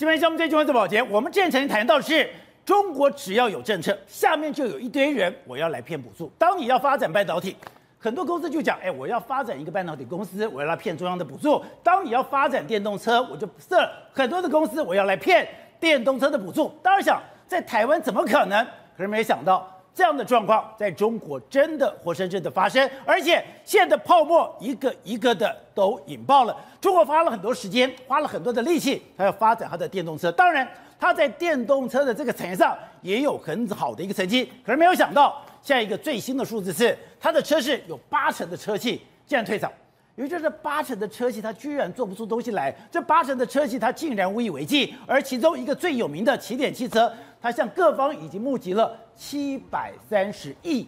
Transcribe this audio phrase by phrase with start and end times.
[0.00, 2.26] 今天节目最重要的保洁，我们之前曾经谈到的是，
[2.64, 6.32] 中国只要有政策，下面就有一堆人我要来骗补助。
[6.38, 7.54] 当你要发展半导体，
[7.98, 11.62] 很多公司就讲，哎，我要发展一个半导体公司，我要来骗中央的补助。
[11.82, 15.46] 当你要发展电动车，我就设很多的公司，我要来骗
[15.78, 16.72] 电动车的补助。
[16.82, 18.66] 当然想在台湾怎么可能？
[18.96, 19.79] 可是没想到。
[19.94, 26.56] 这样的状况在中国真的活生生的发生，而且现在的泡沫一个一个的都引爆了。
[26.80, 30.32] 中国花了很多时间，花了很多的力气，它要发展它的电动车。
[30.32, 30.66] 当然，
[30.98, 34.50] 它在电动车的这个产业上也有很好的一个成绩。
[34.64, 39.70] 可是没有想到，现在一个最新的数字是，它的车市有八成的车企竟然退场。
[40.20, 42.70] 因为这是八成的车企，它居然做不出东西来。
[42.90, 44.94] 这八成的车企，它竟然无以为继。
[45.06, 47.10] 而其中一个最有名的起点汽车，
[47.40, 50.86] 它向各方已经募集了七百三十亿，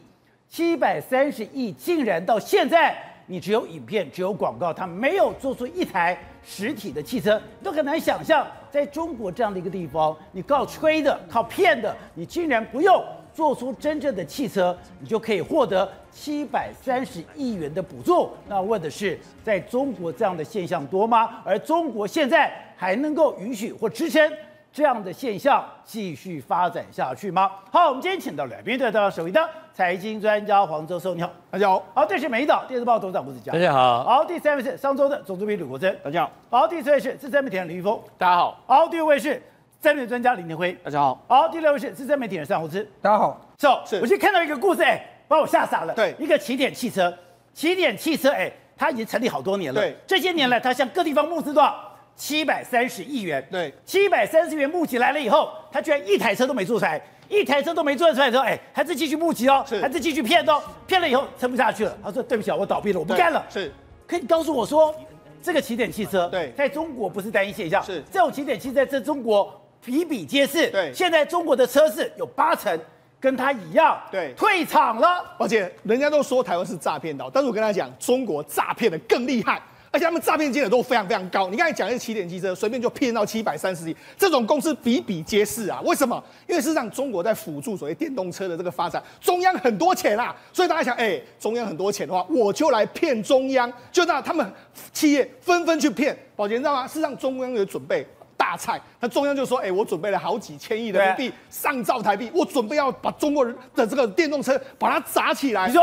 [0.50, 13.02] 七百三十亿，竟然到现在你只有影片，只有广告，它没有做出一台实体的汽车，都很难想象，在中国这样的一个地方，你靠吹的，靠骗的，你竟然不用。
[13.34, 18.30] 做出真正的汽车，你就可以获得七百三十亿元的补助。
[18.48, 21.40] 那问的是，在中国这样的现象多吗？
[21.44, 24.30] 而中国现在还能够允许或支撑
[24.72, 27.50] 这样的现象继续发展下去吗？
[27.70, 31.82] 好，我们今天请到来宾，对，到首位的财经专家黄周寿，你好，大家好。
[31.94, 34.04] 好，这是美丽岛电视报董事长吴子佳，大家好。
[34.04, 36.30] 好，第三位是商周的总主编吕国珍，大家好。
[36.50, 38.60] 好，第四位是资深媒体人林裕丰，大家好。
[38.66, 39.42] 好，第五位是。
[39.82, 41.20] 三媒专家林廷辉，大家好。
[41.26, 43.40] 好，第六位是资深媒体人尚宏志，大家好。
[43.58, 45.92] So, 是，我先看到一个故事，哎，把我吓傻了。
[45.92, 47.12] 对，一个起点汽车，
[47.52, 49.80] 起点汽车，哎，它已经成立好多年了。
[49.80, 51.98] 对，这些年来，它向各地方募资多少？
[52.14, 53.44] 七百三十亿元。
[53.50, 63.44] 对，七百三十亿元募集来了以后，它居然一台车都没做出来，一台车都没做出来的时候，哎，还是继续募集哦，是，还是继续骗哦，骗了以后撑不下去了，他说对不起啊，我倒闭了，我不干了。
[63.50, 63.72] 是，
[64.06, 64.94] 可以告诉我说，
[65.42, 69.58] 这个起点汽车，对，在中国不是单一现象，是，这种起点汽车在中国。
[69.84, 70.70] 比比皆是。
[70.70, 72.78] 对，现在中国的车市有八成
[73.20, 75.24] 跟他一样，对，退场了。
[75.38, 79.62] 而且人家都说台湾是诈骗岛，但是我跟他讲，中国诈骗的更厉害，
[79.92, 81.48] 而且他们诈骗金额都非常非常高。
[81.48, 85.80] 你刚才讲的是起点汽车，随便就骗到七百三十亿，这种公司比比皆是啊。
[85.84, 86.20] 为什么？
[86.48, 94.44] 因为事实上中国在辅助所谓电动车的这个发展，中央很多钱啊，所以大家想，哎、欸，中央很多钱的话，我就来骗中央，就让他们
[94.92, 96.16] 企业纷纷去骗。
[96.34, 96.88] 宝杰，你知道吗？
[96.88, 98.04] 事实上中央有准备。
[98.36, 105.82] 大菜，那中央就说：“哎、欸，我准备了好几千亿的人民币，上兆台币，我准备要把中国人的这个电动车把它砸起来。”你说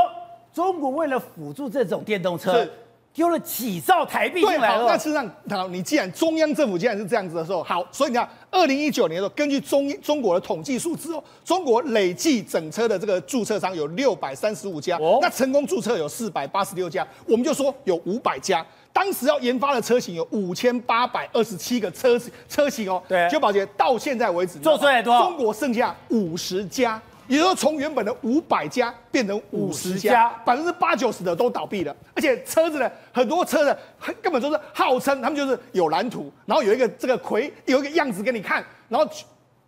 [0.54, 2.68] 中国为了辅助这种电动车，
[3.14, 4.86] 丢了几兆台币进来了。
[4.88, 18.66] 那事实上，好，你既然中央政府既然是这样子的时候，好，所以你看，二零一九年的时候，根据中中国的统计数字哦，中国累计整车的这个注册商有六百三十五家，哦、那成功注册有四百八十六家，我们就说有五百家。
[18.91, 25.25] 当时要研发的车型有五千八百二十七个车车型哦，对，就宝杰到现在为止做出来多少？
[25.25, 31.95] 中国剩下五十家，也就是说从原本的五百家变成五十家，百分之八九十的都倒闭了。
[32.16, 33.77] 而且车子呢，很多车子
[34.22, 39.07] 根本就是号称他们就是有蓝图，然后有一个这个魁有一个样子给你看，然后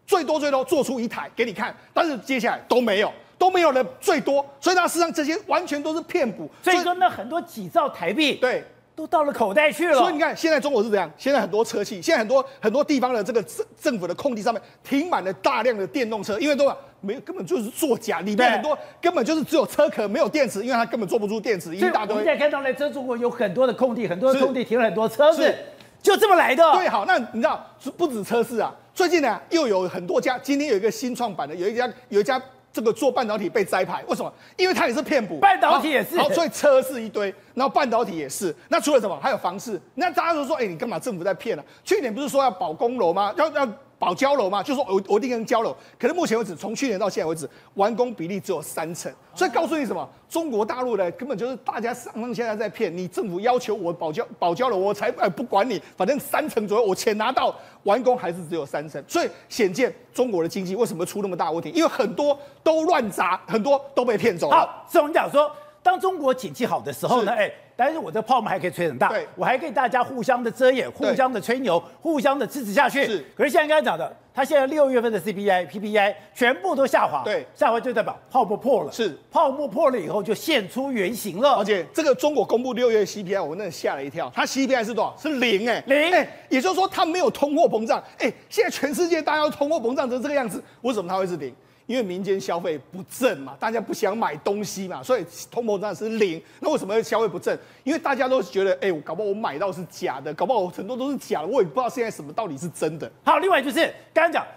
[0.06, 6.50] 最多最多做出一台给你看，但是接下来都没有，都没有了最多，所以它实际上这些完全都是骗补。
[6.62, 8.66] 所以说那很多几兆台币，对。
[8.96, 11.10] 都到了口袋去了，所以你看，现在中国是怎样？
[11.18, 22.14] 现在很多车企，现在很多很多地方的这个政政府的空地上面停满了大量的电动车，因为都没根本就是作假，里面很多根本就是只有车壳没有电池，因为它根本做不出电池，一大堆。
[22.14, 25.56] 我们现在看到了，在中国有很多的空地，很多的空地停了很多车子，
[26.02, 26.64] 就这么来的。
[26.74, 27.66] 对，好，那你知道
[27.98, 32.42] 不止车市啊，最近呢又有很多家，今天有一个新创板的，有一家有一家。
[32.74, 34.34] 这个做半导体被摘牌，为什么？
[34.58, 38.56] 因为它也是骗补，半导体也是，好，所以车是一堆，然后半导体也是。
[38.70, 39.20] 那除了什么？
[39.22, 39.80] 还有房市。
[39.96, 41.66] 那大家都说，哎，你干嘛政府在骗呢、啊？
[41.84, 43.34] 去年不是说要保公楼吗？
[43.38, 43.68] 要要。
[44.02, 50.10] 保交楼嘛，就说我我一定能交楼，可是目前为止，从去年到现在为止，完工比例只有三成，所以告诉你什么？
[50.28, 61.70] 中国大陆呢根本就是大家上上现在在骗你，政府要求我保交保交楼，我才呃不管你，反正三成左右，我钱拿到，完工还是只有三成，所以显见中国的经济为什么出那么大问题？
[61.70, 64.58] 因为很多都乱砸，很多都被骗走了。
[64.58, 65.52] 好，所以我们讲说，
[65.84, 67.52] 当中国景气好的时候呢，哎。
[67.84, 73.04] 但是我这泡沫还可以吹很大，对，我还可以大家互相的遮掩，互相的吹牛，互相的支持下去。
[73.08, 78.92] 是，可是现在刚才讲的，他现在六月份的 CPI、PPI 全部都下滑，对，下滑就代表泡沫破了。
[78.92, 81.54] 是，泡沫破了以后就现出原形了。
[81.54, 85.18] 而且这个中国公布六月 CPI，我那吓了一跳，它 CPI 是多少？
[85.20, 87.98] 是零哎、欸，零哎、欸，也就是说它没有通货膨胀。
[88.20, 91.52] 哎、欸，现在全世界大家都通货膨胀成这个样子，为什么它会是零？
[91.92, 96.42] 因为民间消费不振嘛，大家不想买东西嘛，所以通膨胀是零。
[96.62, 97.60] 那为什么消费不振？
[97.84, 103.12] 因为大家都觉得，哎，我搞不好我买到是假的，搞不好我很多都是假的，我也不知道现在什么到底是真的。
[103.26, 104.48] 好，另外就是刚刚讲，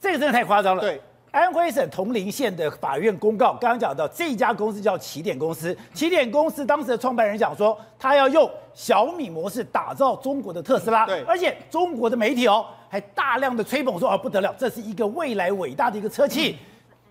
[0.00, 0.80] 这个真的太夸张了。
[0.80, 1.00] 对。
[1.32, 5.76] 安徽省铜陵县的法院公告，刚刚讲到这家公司叫起点公司。
[5.92, 11.04] 起点公司当时的创办人讲说，他要用小米模式打造中国的特斯拉。
[11.04, 16.56] 对，而且中国的媒体哦，还大量的吹捧说，啊不得了，这是一个未来伟大的一个车企。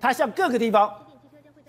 [0.05, 0.93] 他向各个地方。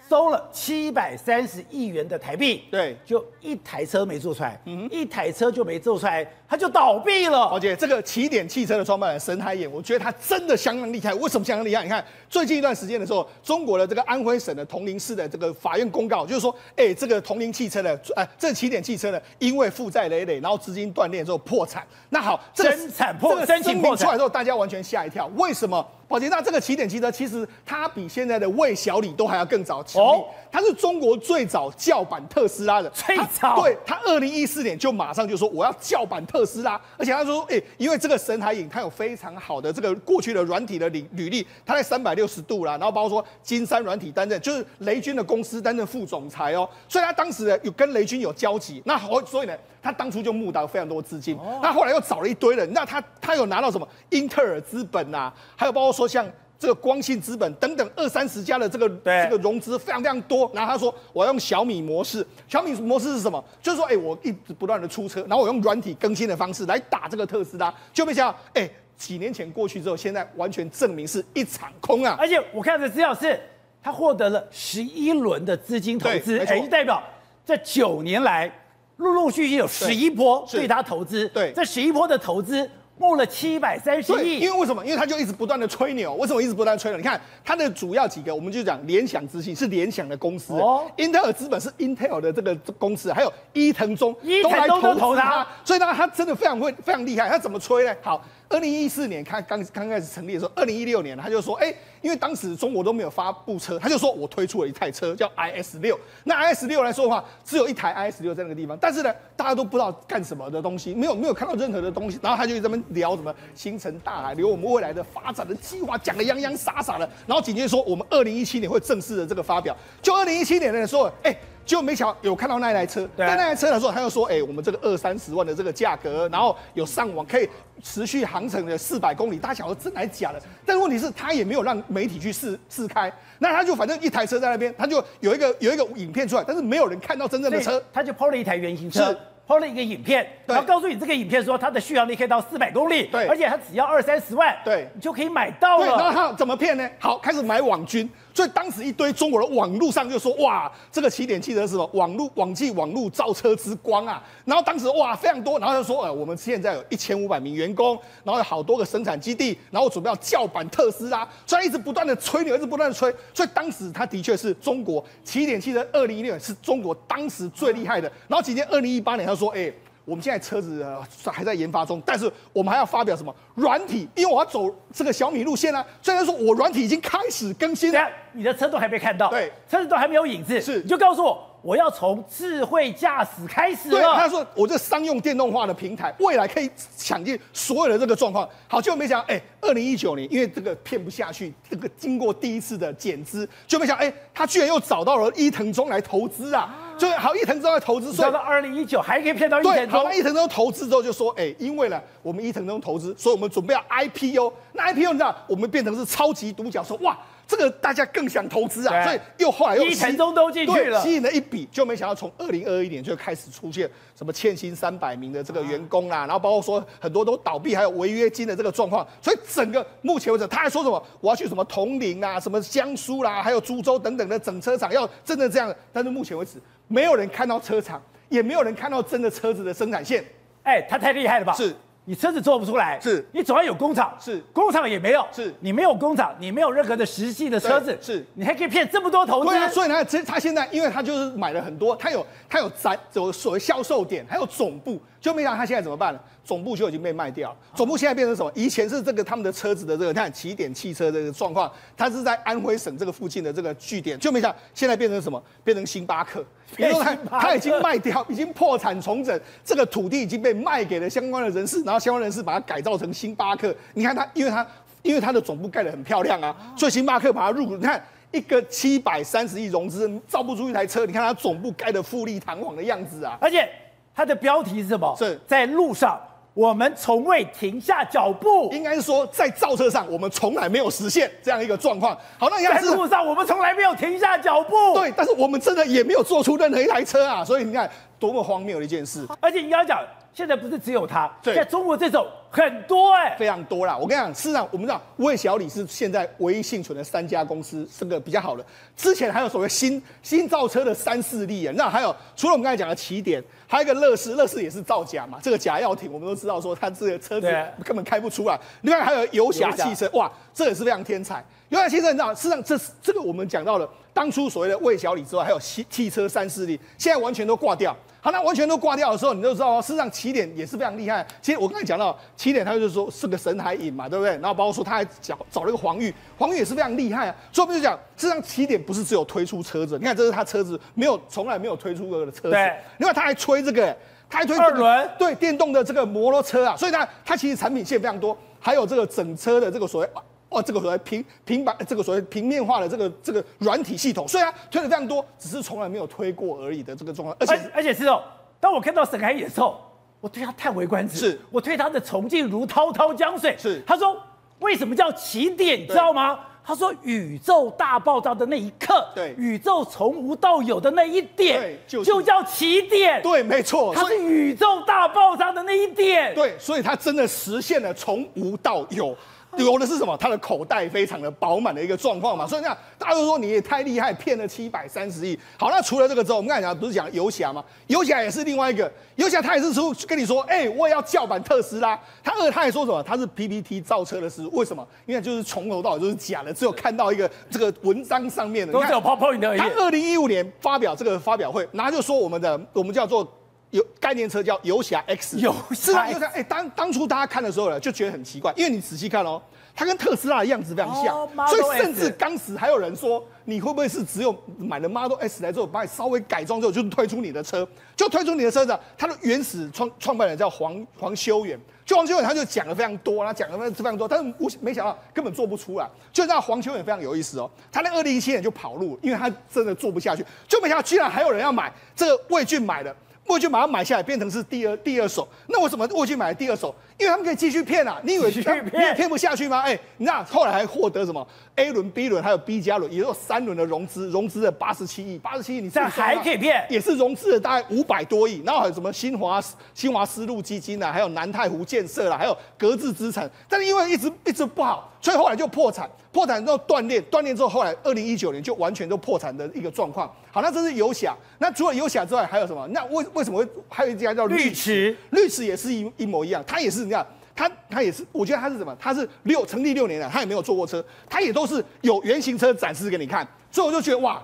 [0.09, 7.47] 收了七百三十亿元的台币，对，就一台车没做出来，嗯，一台车就没做出来，他就倒闭了。
[7.47, 11.13] 而且这个起点汽车的创办人沈海衍，我觉得他真的相当厉害。
[11.15, 11.83] 为什么相当厉害？
[11.83, 21.85] 你看最近一段时间的时候，中国的这个安徽省的铜陵市的这个法院公告，就是说，哎，这个铜陵汽车的，哎，这个起点汽车呢，因为负债累累，然后资金断裂之后破产。
[22.11, 25.29] 那好，这个生产破产出来之后，大家完全吓一跳。
[25.35, 25.85] 为什么？
[26.09, 33.61] 宝洁，那这个起点汽车其实它比现在的魏小李都还要更早成立，它是中国最早叫板特斯拉的，最早。
[33.61, 49.57] 对，他二零一四年就马上就说我要叫板特斯拉，而且他说，哎，因为这个神海影它有非常好的这个过去的软体的履履历，他在三百六十度啦，然后包括说金山软体担任，就是雷军的公司担任副总裁哦，所以他当时呢有跟雷军有交集，那好，所以呢。
[49.87, 56.27] 他当初就募到非常多资金，他后来又找了一堆人，那他他有拿到什么英特尔资本呐，还有包括说像
[56.59, 60.51] 这个光信资本等等二三十家的这个这个融资非常非常多。
[60.53, 63.43] 然后他说我要用小米模式，小米模式是什么？
[63.63, 72.17] 就是说，哎，我一直不断的出车，然后我用软体更新的方式来打这个特斯拉，就没想到，哎，几年前过去之后，现在完全证明是一场空啊！
[72.19, 73.39] 而且我看的资料是，
[73.81, 77.01] 他获得了十一轮的资金投资，哎，就代表
[77.45, 78.51] 这九年来。
[78.97, 84.41] 陆陆续续有十一波对他投资，对，这十一波的投资募了七百三十亿。
[84.41, 84.83] 因为为什么？
[84.85, 86.15] 因为他就一直不断的吹牛。
[86.15, 86.97] 为什么一直不断吹牛？
[86.97, 97.29] 你看他的主要几个，我们就讲联想资讯是联想的公司，哦，英特尔资本是 Intel 的这个公司，还有伊藤忠伊藤忠都投他，所以呢，他真的非常会，非常厉害。
[97.29, 97.95] 他怎么吹呢？
[98.01, 98.25] 好。
[98.49, 105.99] 二零一四年，他刚刚开始成立的时候，二零一六年他就说，哎，因为当时中国都没有发布车，他就说我推出了一台车叫 IS 六。
[106.25, 112.21] 那 IS 六来说的话，只有一台 IS 六在那个地方，但是呢，大家都不知道干什么的东西，没有没有看到任何的东西。
[112.23, 117.09] 然后他就在那边聊什么星辰大海，聊我们未来的发展的计划，讲的洋洋洒洒的。
[117.27, 119.77] 然后紧接着说，我们二零一七年会正式的这个发表。
[120.01, 121.37] 就二零一七年的时候，哎。
[121.67, 127.49] 就没想有看到那一台车，但那台车的时候，他又说，哎，我们这个二三十万的这个价格，然后有上网可以
[127.83, 130.41] 持续航程的四百公里，大家想说真的还是假的？
[130.65, 139.15] 但是问题是，他也没有让媒体去试试开，那他就反正一台车在那边，他就有一个有一个影片出来，但是没有人看到真正的车，他就 PO 了一台原型车。
[139.49, 145.87] 抛了一个影片，然后告诉你这个影片说它的续航力可以到四百公里，对，而且它只要二三十万，对，你就可以买到了。
[145.97, 146.91] 那他怎么骗呢？
[146.99, 151.91] 好，开始买网军，所以当时一堆中国的网络上就说，哇，这个起点汽车是什么？
[151.95, 154.23] 网络网际网络造车之光啊！
[154.45, 168.13] 然后当时哇非常多，然后就说，呃，我们现在有一千五百名员工，然后有好多个生产基地，然后准备要叫板特斯拉，所以一直不断的吹牛，一直不断的吹，所以当时他的确是中国起点汽车二零一六年是中国当时最厉害的。
[168.29, 169.73] 然后今年二零一八年他说，哎。
[170.07, 170.87] 我们现在车子
[171.27, 174.09] 还在研发中，但是我们还要发表什么软体？
[174.15, 175.85] 因为我要走这个小米路线啊。
[176.01, 183.99] 虽然说我软体已经开始更新了，你的车都还没看到，对，车子都还没有影子，是，你就告诉我，我要从智慧驾驶开始了。
[183.99, 188.49] 对，他说我这商用电动化的平台，未来可以抢进所有的这个状况。
[188.69, 196.86] 好，结果没想到，哎，二零一九年，因为这个骗不下去，这个经过第一次的减资，就没想到，哎，他居然又找到了伊藤忠来投资啊。
[196.99, 199.85] 就好，伊藤忠在投资，所以到二零一九还可以骗到一藤忠。
[199.85, 204.53] 对，好，那伊藤忠投资之后就说，哎、欸，因为呢，我们伊藤忠投资，所以我们准备要 IPO。
[204.73, 207.17] 那 IPO 你知道，我们变成是超级独角兽，哇！
[207.49, 213.89] 这个大家更想投资啊，所以又后来又伊藤忠都进去了，吸引了一笔，就没想到从二零二一年就开始出现
[214.19, 230.25] 什么欠薪三百名的这个员工啦，然后包括说很多都倒闭，还有违约金的这个状况，所以整个目前为止他还说什么我要去什么铜陵啊，什么江苏啦，还有株洲等等的整车厂要真的这样，但是目前为止没有人看到车厂，也没有人看到真的车子的生产线，
[230.63, 231.53] 哎，他太厉害了吧？
[231.53, 231.75] 是。
[232.09, 233.27] 你车子做不出来，是。
[233.33, 234.39] 你总要有工厂，是。
[234.53, 235.53] 工厂也没有，是。
[235.59, 238.25] 你没有工厂，你没有任何的实际的车子，是。
[238.35, 239.47] 你还可以骗这么多投资。
[239.49, 246.23] 对啊，所以呢，其实他现在，因为他就是买了很多，他有他有展，有所谓销售点，还有总部，就没想到他现在怎么办了？
[246.45, 248.49] 总部就已经被卖掉了，总部现在变成什么？
[248.55, 255.43] 以前是这个他们的车子的这个，看起点汽车这个状况，它是在安徽省这个附近的这个据点，就没想到现在变成什么？
[255.65, 256.45] 变成星巴克。
[256.77, 263.75] 比如说他他已经卖掉，已经破产重整，这个土地已经被卖给了相关的人士，然后相关人士把它改造成星巴克。
[263.95, 264.65] 你看他，因为他
[265.03, 267.77] 因为它的总部盖得很漂亮啊，所以星巴克把它入股。
[267.77, 271.05] 你看一个七百三十亿融资，造不出一台车。
[271.05, 273.37] 你看它总部盖的富丽堂皇的样子啊！
[273.41, 273.69] 而且
[274.17, 275.15] 它的标题是什么？
[275.19, 276.19] 是在路上。
[276.55, 282.17] 我们从未停下脚步，应该是说在造车上，我们从来没有实现这样一个状况。
[282.39, 284.95] 好，那你看在路上，我们从来没有停下脚步。
[284.95, 289.27] 对，但是我们真的也没有做出任何一台车啊，所以你看多么荒谬的一件事。
[289.41, 290.05] 而且你刚刚讲。
[290.37, 293.97] 现在不是只有他，对在中国这种很多哎、欸，非常多啦。
[293.97, 298.63] 我跟你讲，事实上我们知道魏小李是现在唯一幸存的三家公司，这个比较好的。
[298.95, 305.39] 之前还有所谓新新造车的三四例啊，那还有除了我们刚才讲的起点，还有一个乐视，乐视也是造假嘛。
[305.43, 307.51] 这个假药艇我们都知道说它这个车子
[307.83, 308.61] 根本开不出来。
[308.83, 311.43] 另外还有游侠汽车，哇，这也是非常天才。
[311.71, 317.95] 游侠汽车你知道，事实上这这个我们讲到了当初所谓的魏小李之外，还有汽汽车三势力，现在完全都挂掉。
[318.23, 321.25] 好，那完全都挂掉的时候，你就知道，事实上起点也是非常厉害。
[321.43, 324.33] 其实我刚才讲到起点，他就是说是个神海影嘛，对不对？
[324.39, 327.37] 然后包括说他还找找了一个黄玉，黄玉也是非常厉害啊。
[327.53, 332.53] 所以我们就讲，事实上起点不是只有推出车子，你看这是他车子，没有从来没有推出过的车子。
[332.53, 333.95] 对，另外他还吹这个，
[334.31, 336.75] 他还推二轮，对，电动的这个摩托车啊。
[336.75, 340.09] 所以他他其实产品线非常多，还有这个整车的这个所谓。
[340.49, 347.37] 哦，这个所谓平平板，这个所谓平面化的这个这个软体系统，虽然推的非常多，只是从来没有推过而已的这个状况。
[347.41, 348.23] 而且而且是哦，
[348.61, 349.81] 当我看到沈海野的时候，
[350.21, 351.19] 我对他叹为观止。
[351.19, 353.57] 是，我对他的崇敬如滔滔江水。
[353.59, 354.17] 是，他说
[354.61, 356.39] 为什么叫起点，你知道吗？
[356.65, 363.23] 他说宇宙大爆炸的那一刻，对，宇宙从无到有的那一点，对，就就叫起点。
[363.23, 366.35] 对，没错，它是宇宙大爆炸的那一点。
[366.35, 369.17] 对，所以它真的实现了从无到有。
[369.57, 370.17] 有的是什么？
[370.17, 375.39] 他的口袋非常的饱满的一个状况嘛，所以你看，大家都说你也太厉害，骗了七百三十亿。
[375.59, 377.65] 好，那除了这个之后，我们刚才讲不是讲游侠吗？
[377.87, 381.99] 游侠也是另外一个，游侠他也是说跟你说，哎、欸，我也要叫板特斯拉。
[382.23, 383.03] 他二他也说什么？
[383.03, 384.87] 他是 PPT 造车的师，为什么？
[385.07, 389.41] 因为就是从头到尾都是假的，只有看到一个这个文章上面的，都是有泡泡影。
[389.41, 393.27] 他二零一五年发表这个发表会，然后就说我们的我们叫做。
[393.71, 399.43] 有概念车叫游侠 X，游是啊，就看哎，当当初大家看的时候呢，就觉得很奇怪，因为你仔细看哦，
[399.75, 408.79] 它跟特斯拉的样子非常像，哦、所以甚至当时还有人说，你会不会是只有买了 Model S 来之后，把你稍微改装之后就推出你的车，就推出你的车子？
[408.97, 415.89] 它的原始创创办人叫黄黄修远，就黄修远他就讲了非常多，他讲了非常多，但是我没想到根本做不出来。
[416.13, 422.95] 就让黄修远非常有意思哦，他在二零一七年就跑路，因为他真的做不下去，就没想到居然还有人要买这个魏俊买的。
[423.29, 425.27] 魏俊把它买下来，变成是第二第二手。
[425.49, 426.75] 那为什么魏俊买了第二手？
[426.99, 428.01] 因为他们可以继续骗啊！
[428.03, 429.61] 你以为你也骗不下去吗？
[429.61, 436.65] 哎、欸，你知道后来还获得什么 A 轮、B 轮，还有 B 加轮，也有三轮的融资，融资了八十七亿，八十七亿，你这样还可以骗？
[436.71, 438.43] 也是融资了大概五百多亿。
[438.47, 439.43] 然后还有什么新华
[439.75, 443.31] 新华丝路基金啊，还有南太湖建设啦，还有格致资产。
[443.49, 445.91] 但是因为一直一直不好，所以后来就破产。
[446.17, 450.11] 破产之后断链，断链之后，后来二零一九年就完全都破产的一个状况。
[450.33, 451.15] 好，那这是游侠。
[451.39, 452.67] 那除了游侠之外，还有什么？
[452.69, 454.97] 那为为什么会还有一家叫绿池？
[455.11, 458.75] 绿池也是一一模一样，它也是你看，它它也是，我觉得它是什么？
[458.81, 463.29] 它是六成立六年了，它也没有坐过车，它也都是有原型车展示给你看。
[463.51, 464.23] 所以我就觉得哇，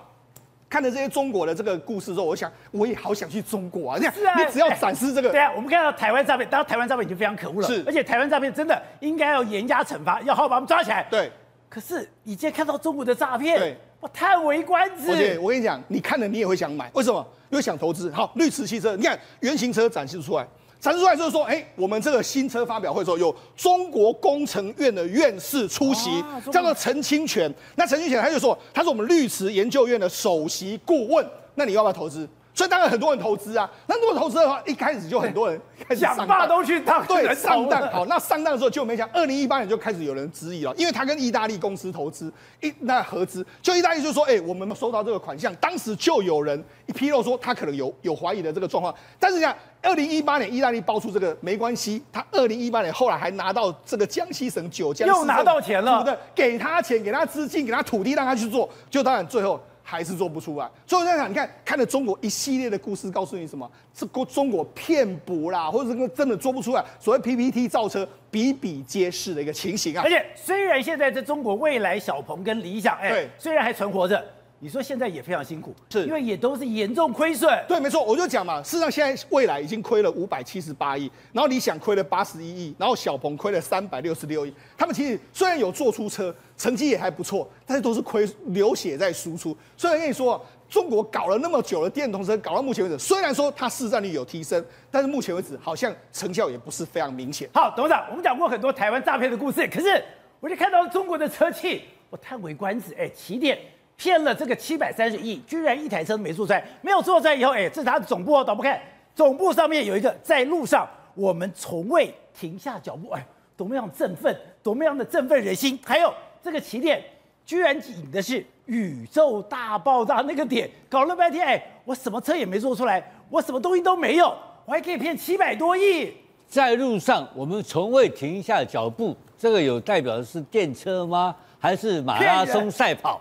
[0.70, 3.99] 看了这些中国的这个故事之后，我想我也好想去中国啊！
[4.00, 11.06] 你看，你只要展示这个，对啊，我们看到台湾诈骗，当然台湾诈骗已经非常可恶了，是，而且台湾诈骗真的应该要严加惩罚，要好好把他们抓起来。
[11.11, 11.30] 对。
[11.72, 15.10] 可是你今天看到中国的诈骗，我叹为观止。
[15.10, 17.26] 而且我跟你讲，你看了你也会想买，为什么？
[17.48, 18.12] 因为想投资。
[18.12, 20.46] 好，绿驰汽车，你看原型车展示出来，
[20.78, 27.50] 展示出来就是说，哎、欸，我们这个新车发表会的时候，有中国工程院的院士出席，啊、叫做陈清泉。
[27.74, 31.26] 那陈清泉他就说，他是我们绿驰研究院的首席顾问。
[31.54, 32.28] 那你要不要投资？
[32.54, 37.90] 所以当然很多人投资啊，那如果投资的话，一开始就很多人开始，想办法都去当，对，上当。
[37.90, 42.30] 好，那上当的时候就没想，二零一八年就开始有人质疑了，因为他跟意大利公司投资，
[42.61, 59.59] 一那合资，就意大利就说，哎、欸，我们收到这个款项，当时就有人一披露说他可能有有怀疑的这个状况，但是讲二零一八年意大利爆出这个没关系，他二零一八年后来还拿到这个江西省九江又拿到钱了，对不对，给他钱，给他资金，给他土地，让他去做，就当然最后。
[59.92, 63.70] 还是做不出来，所以我在想，你看，看了中国一系列的故事，告诉你什么？
[63.92, 66.82] 这国中国骗补啦，或者是真的做不出来。
[66.99, 70.02] 所谓 PPT 造车比比皆是的一个情形啊。
[70.02, 74.25] 而且虽然现在在中国，未来、小鹏跟理想，哎，对，虽然还存活着。
[74.62, 77.52] 你说现在也非常辛苦，是因为也都是严重亏损。
[77.66, 84.54] 对，没错，我就讲嘛，事实上现在未来已经亏了五百七十八亿，然后理想亏了八十一亿，然后小鹏亏了三百六十六亿。
[84.78, 89.57] 他们其实虽然有做出车，成绩也还不错，但是都是亏流血在输出。
[89.76, 97.50] 所以我跟你说，中国搞了那么久的电动车，搞到目前为止，虽然说它市占率有提升，但是目前为止好像成效也不是非常明显。
[97.52, 100.00] 好，董事长，我们讲过很多台湾诈骗的故事，可是。
[100.38, 102.92] 我就看到中国的车企，我叹为观止。
[102.95, 103.57] 哎，起点
[103.96, 108.80] 骗了这个七百三十亿，居然一台车都没做出来，没有做出来以后，哎，这是他的总部哦，导播看，
[109.14, 113.25] 总部上面有一个在路上，我们从未停下脚步，哎，
[113.56, 115.78] 多么样振奋，多么样的振奋人心。
[115.84, 117.02] 还有这个起点，
[117.46, 124.34] 居然引的是宇宙大爆炸那个点，搞了半天，哎，我什么车也没做出来，我什么东西都没有，
[124.64, 126.12] 我还可以骗七百多亿。
[126.49, 129.16] 在路上，我们从未停下脚步。
[129.38, 131.34] 这个有代表的是电车吗？
[131.58, 133.20] 还是马拉松赛跑？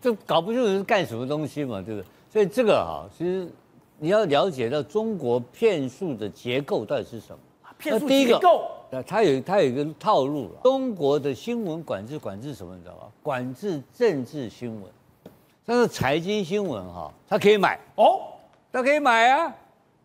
[0.00, 2.06] 这搞不清楚是干什么东西嘛，对不对？
[2.30, 3.48] 所以这个哈，其实
[3.98, 7.38] 你要了解到中国骗术的结构到底是什么？
[7.78, 8.70] 骗术结构？
[8.90, 10.60] 那它有它有一个套路了。
[10.62, 12.74] 中国的新闻管制管制什么？
[12.74, 13.02] 你知道吗？
[13.22, 14.90] 管制政治新闻。
[15.64, 18.20] 但是财经新闻哈，它可以买哦，
[18.72, 19.54] 它可以买啊。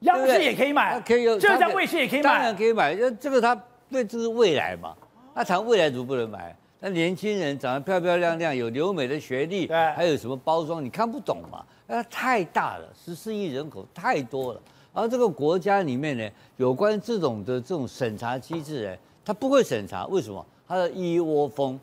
[0.01, 2.93] 央视也可以买，可以有，浙江卫视也可以买，当然可以买。
[2.93, 3.55] 就这个，它
[3.89, 4.93] 对这是未来嘛？
[5.33, 6.53] 那谈未来怎么不能买？
[6.85, 10.83] 那年轻人长得漂漂亮亮，有留美的学历，对，还有什么包装？
[10.83, 11.63] 你看不懂嘛？
[11.87, 14.61] 那太大了，十四亿人口太多了。
[14.93, 20.45] 然后这个国家里面呢，有关这种的这种审查机制呢，他不会审查，为什么？
[20.67, 21.79] 他的一窝蜂。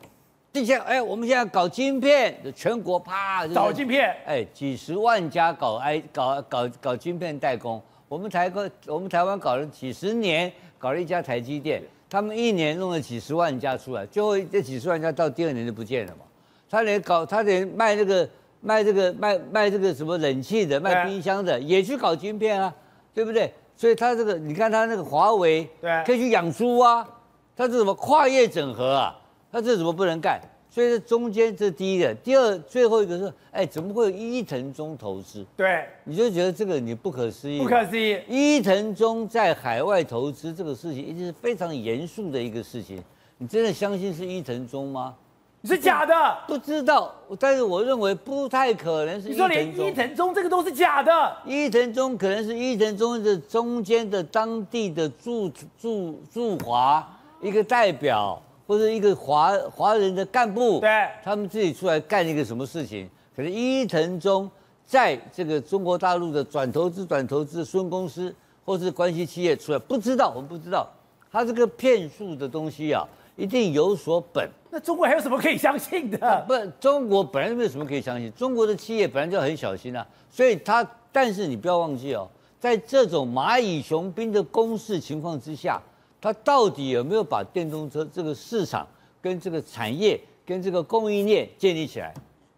[0.53, 7.81] 之前哎，我们现在搞晶片，全国啪搞晶片，哎，几十万家搞 I 搞搞搞晶片代工。
[8.07, 16.25] 我们台湾，我们台湾搞了几十年，搞了一家台积电，他们一年弄了几十万家出来，最后这几十万家到第二年就不见了嘛。
[16.69, 22.75] 他连搞，他连卖这个卖这个卖卖这个什么冷气的，卖冰箱的，也去搞晶片啊，
[23.13, 23.53] 对不对？
[23.77, 27.07] 所以他这个，你看他那个华为，对，可以去养猪啊，
[27.55, 29.17] 他这什么跨业整合啊，
[29.49, 30.37] 他这怎么不能干？
[30.73, 35.45] 所以这中间这是第一个，第二最后一个是，哎，怎么会有伊藤忠投资？
[35.57, 37.59] 对，你就觉得这个你不可思议。
[37.59, 43.03] 不可思议，伊藤忠在海外投资这个事情，一定是非常严肃的一个事情。
[43.37, 45.13] 你真的相信是伊藤忠吗？
[45.59, 46.37] 你是假的？
[46.47, 49.37] 不知道，但是我认为不太可能是伊藤忠。
[49.37, 51.37] 你说连伊藤忠这个都是假的？
[51.45, 57.05] 伊藤忠可能是伊藤忠的中间的当地的驻驻驻华
[57.41, 58.41] 一个代表。
[58.71, 60.89] 或者一个华华人的干部，对，
[61.21, 63.05] 他们自己出来干一个什么事情？
[63.35, 64.49] 可是伊藤忠
[64.85, 70.89] 在这个中国大陆的转投资、转投资孙公司或是关系企业出来，不知道，我们不知道，
[71.29, 74.49] 他这个骗术的东西啊，一定有所本。
[74.69, 76.45] 那中国还有什么可以相信的？
[76.47, 80.07] 不，中国本来就没有什么可以相信，中国的企业本来就很小心啊。
[80.29, 82.25] 所以他，但是你不要忘记哦，
[82.57, 85.81] 在这种蚂蚁雄兵的攻势情况之下。
[86.21, 88.87] 他到底有没有把电动车这个市场
[89.19, 92.13] 跟这个产业跟这个供应链建立起来？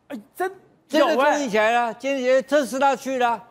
[0.09, 0.51] 哎，真
[0.89, 3.41] 真的建立起来了，建立起来特斯拉去了，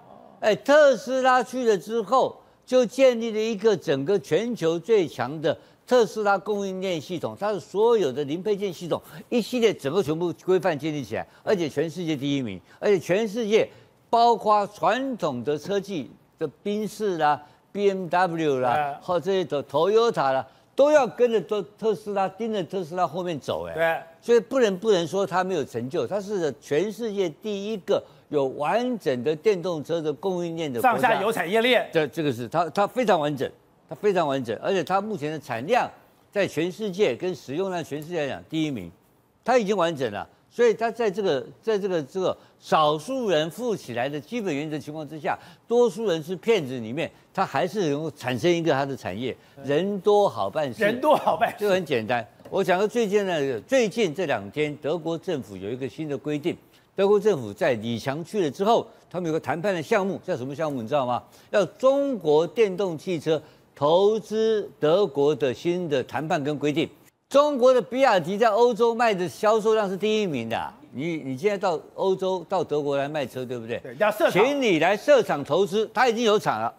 [0.40, 13.66] 哎，特斯拉去了之后，就建立了一个整个全球最强的特斯拉供应链系统，它的所有的零配件系统一系列整个全部规范建立起来，而且全世界第一名，而且全世界
[14.10, 17.42] 包括传统的车技的宾士啦。
[17.72, 31.88] B M W 啦，或这些的 Toyota 啦，都要跟着特特斯拉盯着特斯拉后面走，哎，对，所以不能不能说它没有成就，它是全世界第一个有完整的电动车的供应链的上下游产业链。
[31.92, 33.50] 这这个是它它非常完整，
[33.88, 35.90] 它非常完整，而且它目前的产量
[36.30, 38.90] 在全世界跟使用量全世界来讲第一名，
[39.44, 40.28] 它已经完整了。
[40.50, 49.36] 所以它在这个在这个这个少数人富起来的基本原则情况之下，多数人是骗子里面，他还是能够产生一个他的产业。
[49.64, 52.24] 人多好办事，人多好办事，就很简单。
[52.48, 56.56] 我讲到最近呢，最近这两天，德国政府有一个新的规定。
[56.94, 60.80] 德国政府在李强去了之后，他们有个谈判的项目，叫什么项目？
[60.80, 61.20] 你知道吗？
[61.50, 63.42] 要中国电动汽车
[63.74, 66.88] 投资德国的新的谈判跟规定。
[67.28, 70.72] 中国的比亚迪在欧洲卖的销售量是第一名的啊。
[70.94, 73.78] 你你现在到欧洲到德国来卖车，对不对？
[73.80, 75.90] 对，要设厂，请你来设厂投资。
[75.92, 76.72] 他已经有厂了，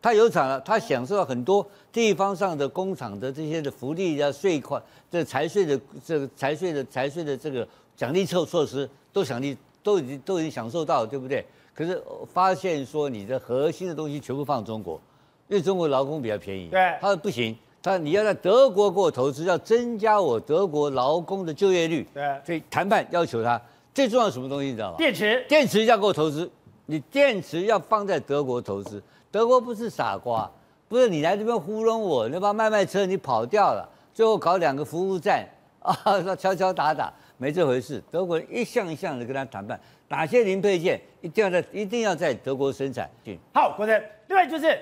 [0.00, 11.44] 他有厂了，他享受到很多地方上的工厂的这些的福利啊、税款、这财税的这个财税的财税的这个奖励措措施，都奖励都已经都已经享受到了，对不对？
[11.74, 15.00] 可是发现说你的核心的东西全部放中国，
[15.48, 17.56] 因为中国劳工比较便宜，对，他说不行。
[17.82, 22.06] 他你要在德国给我投资，要增加我德国劳工的就业率。
[22.12, 23.60] 对，所以谈判要求他
[23.94, 24.96] 最重要的什么东西，你知道吗？
[24.98, 26.50] 电池，电池要给我投资，
[26.84, 29.02] 你电池要放在德国投资。
[29.30, 30.50] 德国不是傻瓜，
[30.88, 35.48] 不是你来这边糊弄我，那把卖卖车你跑掉了，最后搞两个服务站
[35.80, 38.02] 啊，说敲敲打打，没这回事。
[38.10, 43.08] 德国人一项一项的跟他谈判，哪些零配件一定要在一定要在德国生产。
[43.54, 44.78] 好，国珍，另外就是。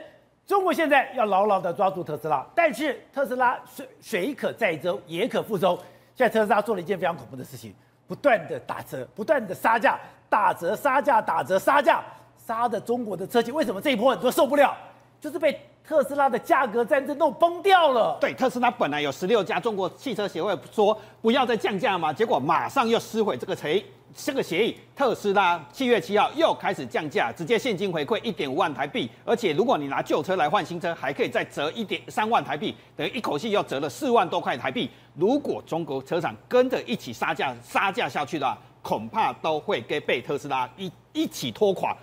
[0.48, 5.78] 中国现在要牢牢地抓住特斯拉，但是特斯拉水水可载舟，也可覆舟。
[6.14, 7.74] 现在特斯拉做了一件非常恐怖的事情，
[8.06, 12.02] 不断的打折，不断的杀价，打折杀价，打折杀价，
[12.46, 14.74] 杀的中国的车企为什么这一波很多受不了？
[15.20, 18.16] 就是被特斯拉的价格战争弄崩掉了。
[18.18, 24.76] 对，特斯拉本来有十六家，中国汽车协会说不要再降价嘛，结果马上又撕毁这个协这个协议。
[24.96, 34.90] 特斯拉七月七号又开始降价，直接现金回馈一点五万台币，而且如果你拿旧车来换新车，还可以再折一点三万台币，等于一口气又折了四万多块台币。
[35.14, 41.96] 如果中国车厂跟着一起杀价杀价下去的话，恐怕都会给被特斯拉一一起拖垮。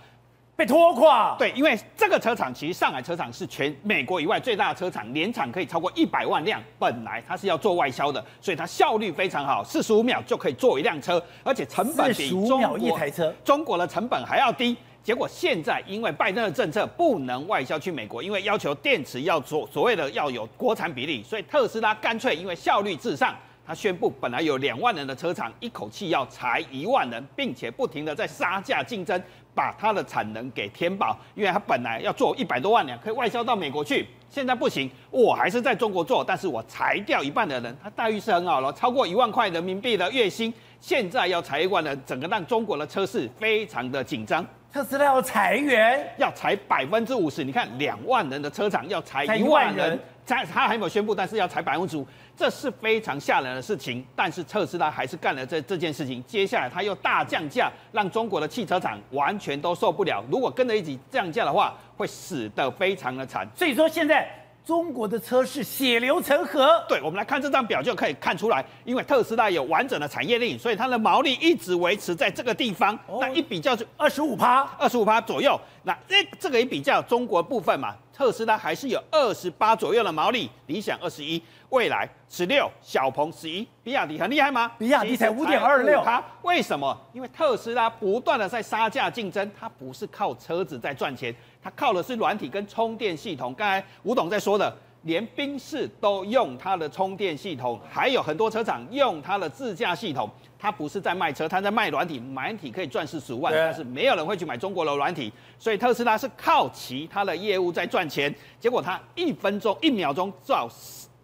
[0.56, 6.62] 被拖垮，对，因为这个车厂其实上海车厂是全美国以外最大的车厂，年产可以超过一百万辆。
[6.78, 14.74] 本来它是要做外销的，所以它效率非常好，四十五秒就可以做一辆车，而且成本比中国一台车中国的成本还要低。
[15.04, 29.22] 结果现在因为拜登的政策不能外销去美国，因为要求电池要做所谓的要有国产比例，所以特斯拉干脆因为效率至上，他宣布本来有两万人的车厂一口气要裁一万人，并且不停的在杀价竞争。
[29.56, 44.44] 把它的产能给填饱，因为它本来要做一百多万辆，可以外销到美国去，现在不行，我还是在中国做，但是我裁掉一半的人，他待遇是很好了，超过一万块人民币的月薪，现在要裁一万人，整个让中国的车市非常的紧张。
[44.70, 52.06] 特斯拉要裁员，要裁百分之五十，你看两万人的车厂要裁一万人，他他还没有宣布，但是要裁百分之五。
[52.36, 56.22] 这是非常吓人的事情，但是特斯拉还是干了这这件事情。
[56.24, 60.22] 接下来他又大降价，让中国的汽车厂完全都受不了。
[60.30, 63.48] 如果跟着一起降价的话，会死得非常的惨。
[63.54, 64.28] 所以说现在
[64.66, 66.84] 中国的车市血流成河。
[66.88, 72.94] 对，我们来看这张表就可以看出来，因为特斯拉有完整的产业链，所以它的毛利一直维持在这个地方。
[73.06, 75.58] 哦、那一比较就二十五趴，二十五趴左右。
[75.86, 81.40] 那这这个也比较中国部分嘛，特斯拉还是有二十八左右的毛利，理想二十一。
[81.68, 84.70] 蔚来十六，小鹏十一，比亚迪很厉害吗？
[84.78, 86.96] 比亚迪才五点二六，它为什么？
[87.12, 93.54] 因为特斯拉不断的在杀价竞争，它不是靠车子在赚钱，它靠的是软体跟充电系统。
[93.54, 100.28] 刚才吴董在说的，连宾士都用它的充电系统，还有很多车厂用它的自驾系统。
[100.58, 108.34] 它不是在卖车，它在卖软体，软体可以赚四十五万，但是没有人会去买中国的软体，所以特斯拉是靠其他的业务在赚钱。
[108.58, 110.68] 结果它一分钟一秒钟造。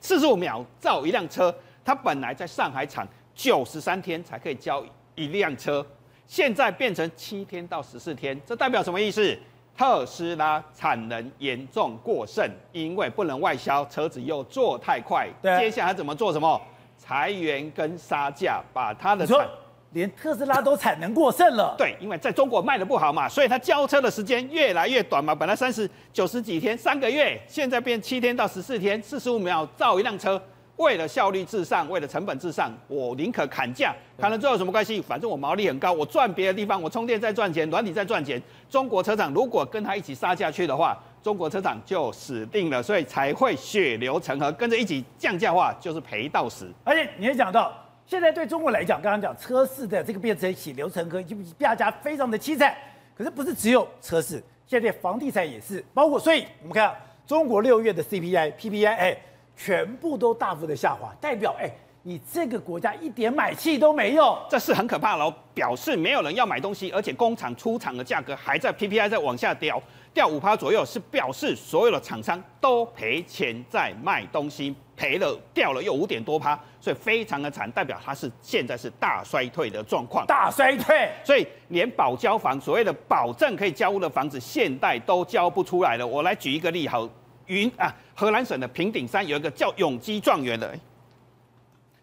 [0.05, 5.85] 四十五秒造一辆车，它本来在上海厂九十三天才可以交一辆车，
[6.27, 9.39] 现在变成七天到十四天，这代表什么意思？
[9.77, 15.29] 特斯拉产能严重过剩，因为不能外销，车子又做太快。
[15.41, 16.61] 对，接下来怎么做什么？
[16.99, 19.49] 裁员跟杀价，把它的产
[19.91, 21.75] 连特斯拉都产能过剩了。
[21.77, 25.35] 对，因为在中国卖的不好嘛，所以它交车的时间越来越短嘛。
[25.35, 30.41] 本来三十九十几天，三个月，现在变七天到十四天，四十五秒造一辆车。
[30.83, 35.01] 为了效率至上，为了成本至上，我宁可砍价，砍了之后有什么关系？
[35.01, 38.43] 反正我毛利很高，我赚别的地方，我充电在赚钱，软体在赚钱。
[38.69, 46.69] 中国车厂如果跟他一起杀下去的话，中国车厂就死定了，所以才会血流成河，跟着一起降价的话，就是赔到死。
[46.83, 47.73] 而且你也讲到。
[48.05, 52.77] 现在对中国来讲，刚刚讲车市的这个变成血流成河，就大家非常的凄惨。
[53.17, 56.95] 可是不是只有车市，现在房地产也是，包括所以我们看
[57.27, 59.17] 中国六月的 CPI、PPI，哎，
[59.57, 61.71] 全部都大幅的下滑，代表哎，
[62.03, 69.81] 你这个国家一点买气都没有，这是很可怕喽，表示没有人要买东西，而且工厂出厂的价格还在 PPI 在往下掉。
[70.15, 80.27] 掉五趴左右，是表示所有的厂商都赔钱在卖东西，赔了掉了又五点多趴，所以非常的惨，代表它是现在是大衰退的状况。
[80.27, 86.07] 大衰退，所以连保交房所谓的保证可以交屋的房子，现在都交不出来了。
[86.07, 87.09] 我来举一个例，好，
[87.47, 90.79] 云啊，河南省的平顶山有一个叫永基状元的，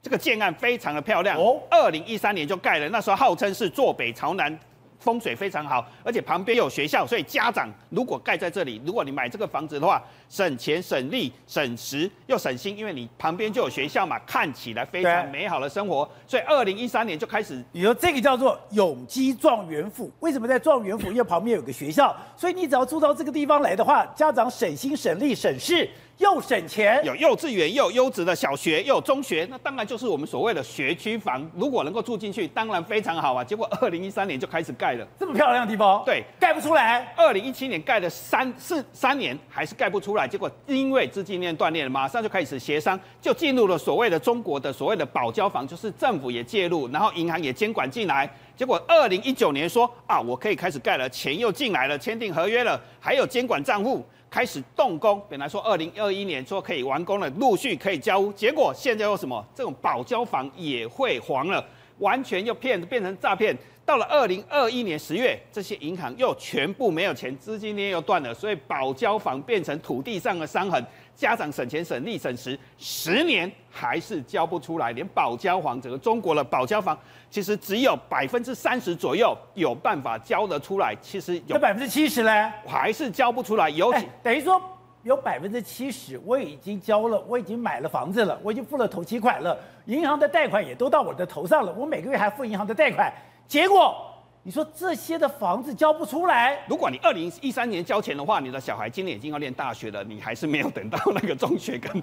[0.01, 4.59] 这个建案非常的漂亮哦，二零一三年就盖了，那时候号称是坐北朝南。
[4.99, 16.09] 风水非常好，而且旁边有学校，所以家长如果盖在这里，如果你买这个房子的话，省钱省力省时又省心，因为你旁边就有学校嘛，看起来非常美好的生活。
[16.27, 21.09] 所以二零一三年就开始，你说这个叫做永基状元府，为什么在状元府？
[21.09, 25.89] 因为旁边有个学校，所以你只要住到这个地方来的话，家长省心省力省事。
[26.19, 31.49] 又省钱，有幼稚园，又有优质的小学，又有中学，那当然就是我们所谓的学区房。
[31.55, 33.41] 如果能够住进去，当然非常好啊。
[33.41, 37.13] 结果二零一三年就开始盖了，这么漂亮的地方，对，盖不出来。
[37.15, 40.27] 二零一七年盖了三四三年，还是盖不出来。
[40.27, 48.29] 结果因为资金链断裂了，马上就开始协商，就进入了所谓的中国的所谓的保交房，就是政府也介入，然后银行也监管进来。
[48.57, 54.05] 结果二零一九年说啊，我可以开始盖了，钱又进来了，签订合约了，还有监管账户。
[54.29, 55.21] 开始动工。
[55.29, 59.43] 本来说二零二一年说可以完工了，陆续可以交屋，结果现在又什么？
[59.55, 61.63] 这种保交房也会黄了，
[61.97, 63.57] 完全又骗变成诈骗。
[63.89, 70.85] 到了二零二一年十月，这些银行又全部没有钱，资金链又断了，所以保交房变成土地上的伤痕。
[71.15, 76.95] 家长省钱省力省时，十年还是交不出来，连保交房，整个中国的保交房
[77.31, 83.71] 其实只有百分之三十左右有办法交得出来，其实有百分之七十呢，还是交不出来。
[83.71, 84.61] 尤其等于说
[85.01, 93.11] 有百分之七十我已经交了，我已经买了房子了，我已经付了头期款了，银行的贷款也都到我的头上了，我每个月还付银行的贷款，
[93.49, 94.05] 结果。
[94.41, 102.01] 你说这些的房子交不出来，如果你二零一三年交钱的话，你的小孩今年已经要念大学了，你还是没有等到那个中学跟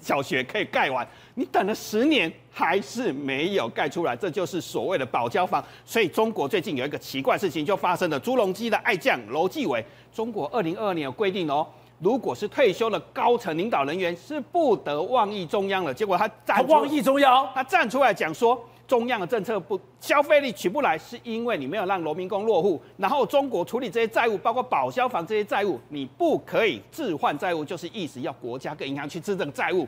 [0.00, 5.64] 小学可以盖完，你等了十年还是没有盖出来，这就是所谓的保交房。
[5.86, 9.82] 所以中国最近有一个奇怪事情就发生了，朱镕基的爱将楼继伟，
[10.12, 11.66] 中国二零二二年有规定哦，
[12.00, 18.60] 如果是退休的高层领导人员是不得妄议中央的，结果他站妄议中央，他站出来讲说。
[18.86, 22.80] 中央的政策不消费力起不来，是因为你没有让农民工落户。
[22.96, 29.86] 然后中国处理这些债务，包括保交房这些债务，你不可以置换债务，就是意思要国家跟银行去质这个债务，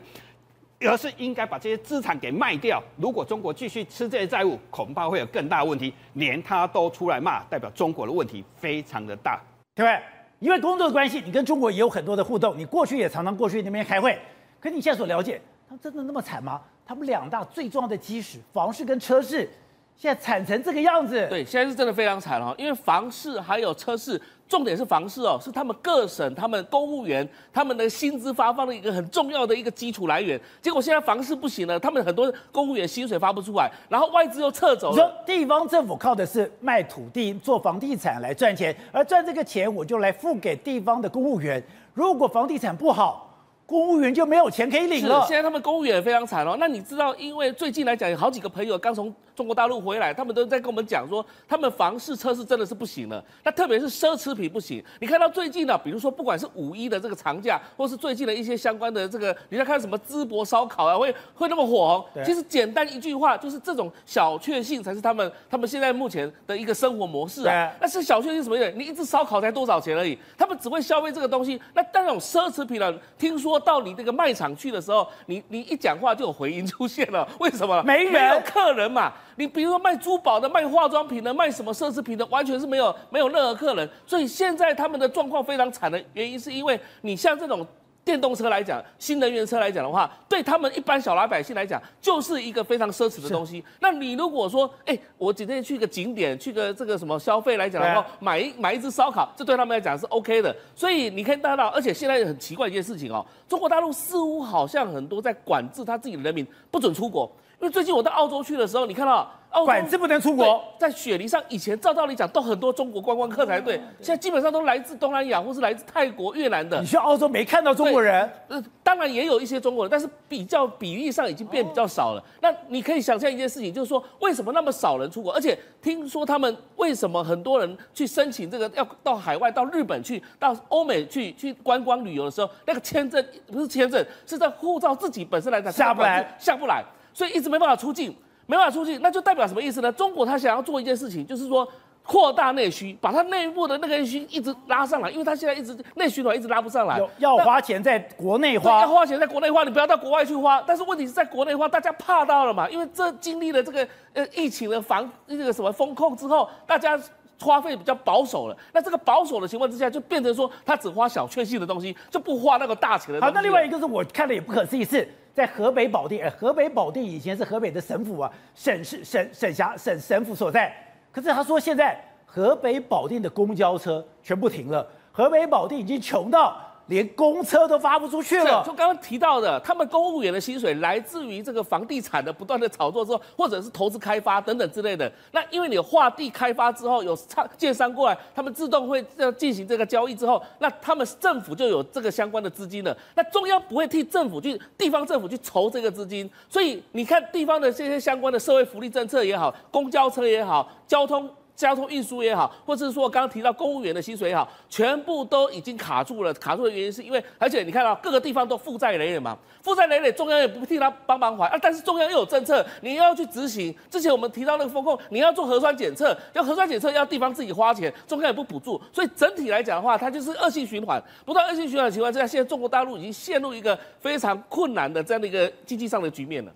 [0.81, 2.83] 而是应该把这些资产给卖掉。
[2.97, 5.93] 如果中国继续吃这些债务，恐怕会有更大的问题。
[6.13, 9.41] 连他都出来骂，代表中国的问题非常的大，
[9.75, 10.01] 对不对？
[10.39, 14.17] 因为工作的关系，你跟中国也有很多的互动，你过去也常常过去那边开会。
[14.59, 16.61] 可你现在所了解，他真的那么惨吗？
[16.89, 19.47] 他们两大最重要的基石，房市跟车市，
[19.95, 21.27] 现在惨成这个样子。
[21.29, 30.41] 对，现在是真的非常惨哦，因为房市还有车市，重点是房市哦，是他们各省他们公务员他们的薪资发放的一个很重要的一个基础来源。
[30.63, 34.95] 结果现在房市不行了，他们很多公务员薪水发不出来，然后外资又撤走了。
[34.95, 41.63] 你说地方政府靠的是卖土地做房地产来赚钱，而赚这个钱我就来付给地方的公务员。
[41.93, 43.28] 如果房地产不好，
[43.69, 45.23] 公务员就没有钱可以领了。
[45.27, 46.57] 现在他们公务员也非常惨哦。
[46.59, 53.23] 那你知道，因为最近来讲，有好几个朋友刚从中国大陆回来，他们都在跟我们讲说，他们房市、车市真的是不行了。
[53.43, 54.83] 那特别是奢侈品不行。
[54.99, 62.23] 你看到最近呢，比如说不管是五一的这个长假，或是最近的一些相关的这个，你在看什么淄博烧烤啊，会会那么火红。
[62.25, 67.71] 其实简单一句话，就是这种小确幸才是他们他们现在目前的一个生活模式啊。
[67.79, 68.71] 那是小确幸什么意思？
[68.71, 71.61] 你一只烧烤才多少钱而已，他们只会消费这个东西。
[71.75, 72.91] 那但那种奢侈品呢？
[73.19, 73.58] 听说。
[73.59, 77.81] 到你这个卖场去的时候，你你一讲话就有回音出现了， 为什么？
[77.83, 79.11] 没人，没有客人嘛。
[79.35, 83.89] 你比如说卖珠宝的、卖化妆品的、卖什么奢侈品的，完全是没有没有任何客人。
[84.05, 87.65] 所以现在他们的状况非常惨的原因，是因为你像这种。
[88.09, 93.63] 电动车来讲，新能源车来讲的话，对他们一般小老百姓来讲，就是一个非常奢侈的东西。
[93.79, 100.55] 那你如果说，哎，我今天去个景点，去个这个什么消费来讲的话，买一买一只烧烤，这对他们来讲是 OK 的。
[100.73, 107.31] 所以你可以看到，而且现在很奇怪一件事情哦，中国大陆似乎好像很多在管制他自己的人民，不准出国。
[107.61, 109.31] 因为最近我到澳洲去的时候，你看到。
[109.65, 116.79] 管制不能出国，在雪梨上，以前照道理讲都很多中国观光客才对，现在基本上都来自东南亚或是来自泰国、越南的。
[116.79, 118.29] 你去澳洲没看到中国人？
[118.47, 122.23] 呃，当然也有一些中国人，但是比较比例上已经变比较少了。
[122.41, 125.33] 那你可以想象一件事情，就是说为什么那么少人出国？
[125.33, 138.15] 而且听说他们为什么很多人去申请这个要到海外、到日本去、到欧美去去观光旅游的时候，那个签证不是签证，是在护照自己本身来讲下不来，下不来，所以一直没办法出境。
[138.49, 139.91] 没办法出去，那就代表什么意思呢？
[139.91, 141.67] 中国他想要做一件事情，就是说
[142.01, 150.63] 扩大内需，把它内部的那个内需一直拉上来，因为他现在一直内需的话一直拉不上来，要花钱在国内花，要花钱在国内花，你不要到国外去花。
[150.65, 152.67] 但是问题是在国内花，大家怕到了嘛？
[152.67, 156.99] 因为这经历了这个呃疫情的防那个什么风控之后，大家
[157.39, 158.57] 花费比较保守了。
[158.73, 163.33] 那这个保守的情况之下，就变成说他只花小确幸的东西，就不花那个大钱的东西。
[163.33, 165.07] 好，那另外一个是我看了也不可思议是。
[165.31, 170.75] 在河北保定，哎，河北保定以前是河北的省府啊，省市省省辖省省府所在。
[171.11, 176.57] 可是他说现在河北保定的公交车全部停了，河北保定已经穷到。
[176.89, 178.61] 连公车都发不出去了。
[178.65, 185.09] 就刚刚提到的，他们公务员的薪水来自于这个房地产的不断的炒作之后，或者是投资开发等等之类的。
[185.31, 187.17] 那因为你划地开发之后，有
[187.57, 192.95] 建商过来，他们自动会要进行这个交易之后，那他们政府就有这个相关的资金了。
[193.15, 201.29] 那中央不会替政府去，地方政府去筹这个资金，所以你看地方的这些相关的社会福利政策也好，公交车也好，交通。
[201.59, 206.33] 交通运输也好，或者是说刚刚提到公务员的薪水也好，全部都已经卡住了。
[206.35, 211.59] 卡住的原因是因为，而且你看到各个地方都负债累累嘛，负债累累，中央也不替他帮忙还啊。
[211.61, 213.75] 但是中央又有政策，你又要去执行。
[213.89, 221.03] 之前我们提到那个风控，你要做核酸检测，要核酸检测要地方自己花钱，中央也不补助，所以整体来讲的话，它就是恶性循环。
[221.25, 226.51] 不断恶性循环的情况之下，现在中国大陆已经陷入一个非常困难的这样的一个经济上的局面了。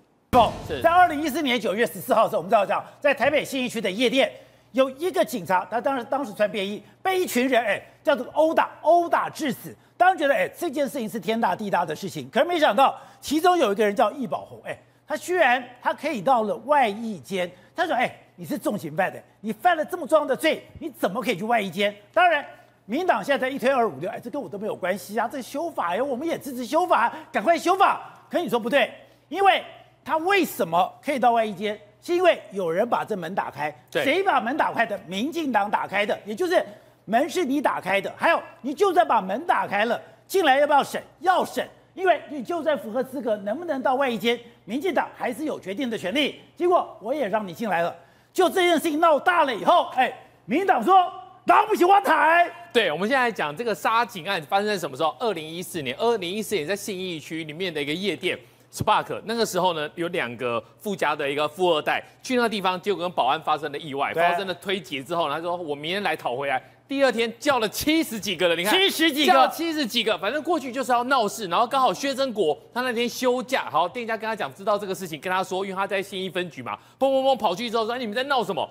[0.81, 4.31] 在二零一四年九月十四号的时候，我们知道这样，在台北信义区的夜店，
[4.73, 9.73] 有一个警察，他当时当时穿便衣，被一群人哎叫做殴打，殴打致死。
[9.95, 17.49] 当时觉得哎这件事情是天大地大的事情，可是没想到其中有一个人叫易宝鸿，哎，他居然他可以到了外役监。
[17.75, 21.95] 他说哎，你是重刑犯的，你犯了这么重要的罪，你怎么可以去外役监？
[22.13, 22.45] 当然，
[22.85, 28.01] 民党现在一推二五六，哎，这跟我都没有关系啊，这修法呀，我们也支持修法，赶快修法。
[28.29, 28.91] 可你说不对，
[29.29, 29.63] 因为。
[30.05, 31.79] 他为什么可以到外役监？
[32.03, 33.73] 是因为有人把这门打开。
[33.89, 34.99] 对谁把门打开的？
[35.07, 36.63] 民进党打开的，也就是
[37.05, 38.13] 门是你打开的。
[38.17, 41.01] 还有，你就算把门打开了，进来要不要审？
[41.21, 46.41] 要审，因为你就算符合资格，能不能到外衣间，民进党还是有决定的权利。
[46.57, 47.95] 结果我也让你进来了，
[48.33, 50.13] 就这件事情闹大了以后，哎，
[50.45, 51.09] 民进党说
[51.45, 52.51] 党不喜欢台。
[52.73, 55.15] 对，我们现在讲这个杀警案发生在什么时候？
[55.19, 58.37] 二零一四年，二零一四年在信义区里面的一个夜店。
[58.73, 66.59] Spark 那个时候呢，有两个富家的一个富二代去那个地方，结果跟保安发生了意外，发生了推挤之后呢，他说我明天来讨回来。
[66.87, 78.67] 第二天叫了七十几个人，你看七十几个，叫了七十几个，反正过去就是要闹事，然后刚好薛真国他那天休假，好，店家跟他讲知道这个事情，跟他说，因为他在信义分局嘛，砰砰砰跑去之后说，你们在闹什么？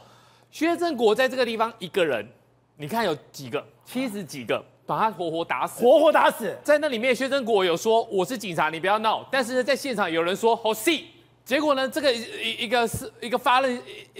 [0.51, 2.29] 薛真国在这个地方一个人，
[2.77, 4.62] 你看有几个，七十几个。
[4.85, 6.57] 把他活活打死，活活打死。
[6.62, 9.25] 在那里面，薛贞国有说我是警察，你不要闹。
[9.31, 11.07] 但是呢，在现场有人说好戏，
[11.45, 13.68] 结果呢，这个一一个是一个发了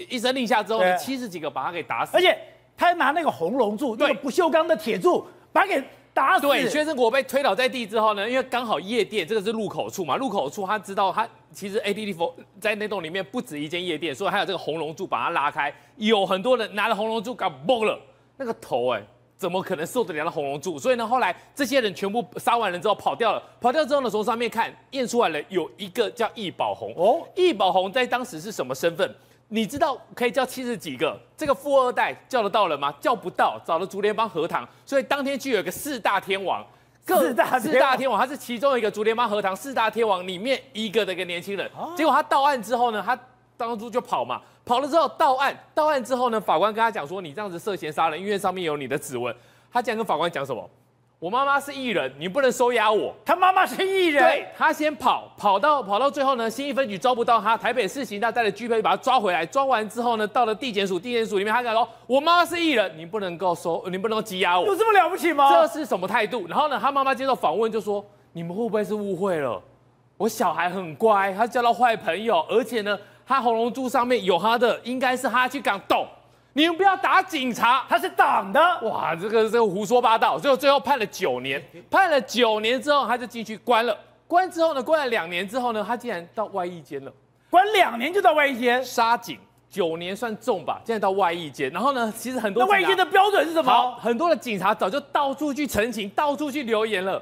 [0.09, 2.37] 一声令下之后呢，七十几个把他给打死，而且
[2.77, 6.41] 他还拿那个红龙柱，那个不锈钢的铁柱把他给打死。
[6.47, 17.99] 对，薛贞国被推倒在地之后呢，因为刚好夜店这个是入口处嘛，入口处他知道他其实 A D D 服在那栋里面不止一间夜店，所以还有这个红龙柱把他拉开，有很多人拿了红龙柱搞崩了
[18.37, 19.03] 那个头哎。
[19.37, 20.79] 怎么可能受得了那红龙柱？
[20.79, 23.43] 所以呢，后来这些人全部杀完人之后跑掉了。
[23.59, 26.93] 跑掉之后呢，从上面看验出来了，有一个叫易宝红。
[26.95, 29.15] 哦，易宝红在当时是什么身份？
[29.49, 32.91] 你知道可以叫七十几个，这个富二代叫得到了吗？
[32.99, 34.67] 叫不到，找了竹联帮和堂。
[34.85, 36.65] 所以当天就有一个四大天王，
[37.05, 41.69] 各四大四大天王，他是其中一个竹联帮和堂四大天王里面一个的一个年轻人。
[41.95, 43.19] 结果他到案之后呢，他
[43.57, 44.41] 当初就跑嘛。
[44.65, 49.35] 跑了之后到案，到案之后呢，法官跟他讲说，你这样子涉嫌杀人，因为上面有你的指纹。
[49.71, 50.69] 他竟然跟法官讲什么？
[51.19, 53.15] 我妈妈是艺人，你不能收押我。
[53.25, 59.45] 他妈妈是艺人，对，他先跑，跑到跑到最后呢，新义分局抓不到他，台北市刑大带着拘配把他抓回来。
[59.45, 64.67] 抓完之后呢，到了地检署，地检署里面他讲说，我妈妈是艺人，你不能够收，你不能够羁押我。
[64.67, 65.49] 有这么了不起吗？
[65.49, 66.45] 这是什么态度？
[66.47, 69.61] 然后呢，他妈妈接受访问就说，你们会不会是误会了？
[70.17, 72.99] 我小孩很乖，他交到坏朋友，而且呢。
[73.25, 76.05] 他红龙珠上面有他的，应该是他去港斗。
[76.55, 78.59] 你们不要打警察，他是党的。
[78.81, 80.37] 哇，这个这个胡说八道。
[80.37, 81.59] 最后最后判了九年，
[81.89, 83.97] 判了九年之后他就进去关了。
[84.27, 87.11] 关之后呢，关了两年之后呢，他竟然到外役监了。
[87.49, 88.83] 关两年就到外役监？
[88.83, 91.71] 杀警九年算重吧，竟然到外役监。
[91.71, 93.71] 然后呢，其实很多那外役监的标准是什么？
[93.71, 97.19] 好，很多的警察早就到处去陈情，到处去留言了，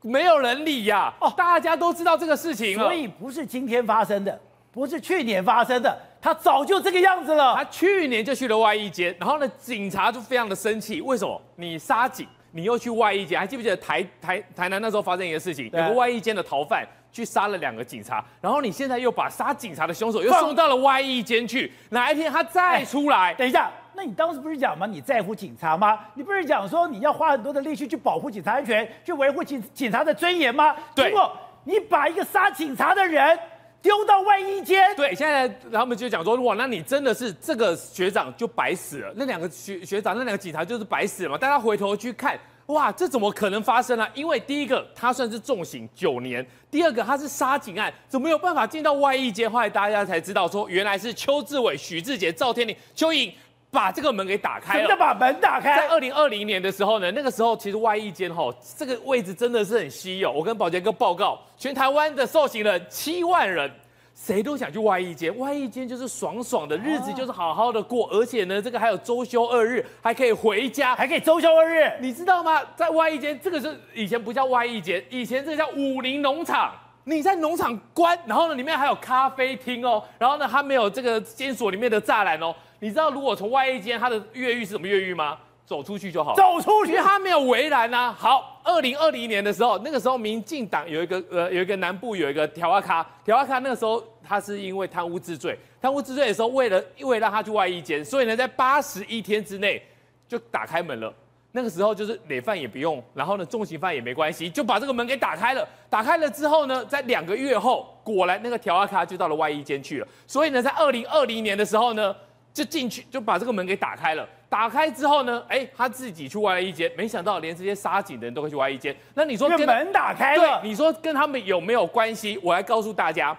[0.00, 1.12] 没有人理呀。
[1.20, 4.40] 哦，大家都知道这个事情了，所以不是今天发生的。
[4.72, 7.54] 不是去年发生的，他早就这个样子了。
[7.54, 11.02] 他去年就去了外衣间，然后呢，警察就非常的生气。
[11.02, 11.38] 为什么？
[11.56, 13.38] 你杀警，你又去外衣间？
[13.38, 15.66] 还记不记得台台台南那时候发生一个事情？
[15.66, 21.70] 有个外衣间的逃犯去杀了两个警察，然后你现在又把杀警察的凶手又送到了外衣间去。
[21.90, 23.34] 哪一天他再出来？
[23.34, 24.86] 等一下，那你当时不是讲吗？
[24.86, 26.00] 你在乎警察吗？
[26.14, 30.74] 你不是讲说你要花很多的力气去保护警察安全，去维护警警察的尊严吗？
[30.94, 31.10] 对。
[31.10, 31.30] 结果
[31.64, 33.38] 你把一个杀警察的人。
[33.82, 34.94] 丢到外衣间？
[34.94, 41.36] 对，现在他们就讲说，哇，那你真的是这个学长就白死了，那两个学学长，那两个警察就是白死了嘛？
[41.36, 44.10] 大家回头去看，哇，这怎么可能发生呢、啊？
[44.14, 49.50] 因为第一个他算是重刑九年，第二个他是杀警案，怎么有办法进到外衣间？
[49.50, 53.32] 后来大家才知道说，原来是邱志伟、许志杰、赵天林、邱莹。
[53.72, 55.74] 把这个门给打开了，什么叫把门打开？
[55.74, 60.30] 在二零二零年的时候呢，那个时候其实外役监哈，这个位置真的是很稀有。
[60.30, 63.70] 我跟宝杰哥报告，全台湾的受刑人七万人，
[64.14, 65.36] 谁都想去外役监。
[65.38, 71.90] 外役监就是爽爽的日子，就是好好的过，而且呢，这个还有周休二日，还可以回家，还可以周休二日。
[71.98, 72.60] 你知道吗？
[72.76, 76.74] 在外役监，这个是以前不叫外役监，以前这个叫武林农场。
[77.04, 82.54] 你在农场关，然后呢，里面还有咖啡厅哦，然后呢，它没有这个监所里面的栅栏哦。
[82.78, 85.38] 你知道如果从外衣间，它的越狱是怎么越狱吗？
[85.64, 88.16] 走出去就好，走出去，它没有围栏呐、啊。
[88.18, 99.82] 好，二零二零年的时候，那个时候民进党有一个呃，有一个南部有一个调阿卡，调阿卡那个时候他是因为贪污治罪，贪污治罪的时候，为了因为让他去外衣间，所以呢，在八十一天之内
[100.28, 101.12] 就打开门了。
[101.54, 105.68] 那个时候就是累犯也不用，然后呢，重刑犯也没关系，就把这个门给打开了。
[105.90, 110.08] 打开了之后呢，在两个月后，果然那个条阿卡就到了外衣间去了。
[110.26, 112.16] 所以呢，在二零二零年的时候呢，
[112.54, 114.26] 就进去就把这个门给打开了。
[114.48, 118.94] 打开之后呢，哎，他自己去外衣间，没想到连这些杀警的人都会去外衣间。
[119.14, 122.38] 那你说跟门打开了，对，你说跟他们有没有关系？
[122.42, 123.34] 我来告诉大家，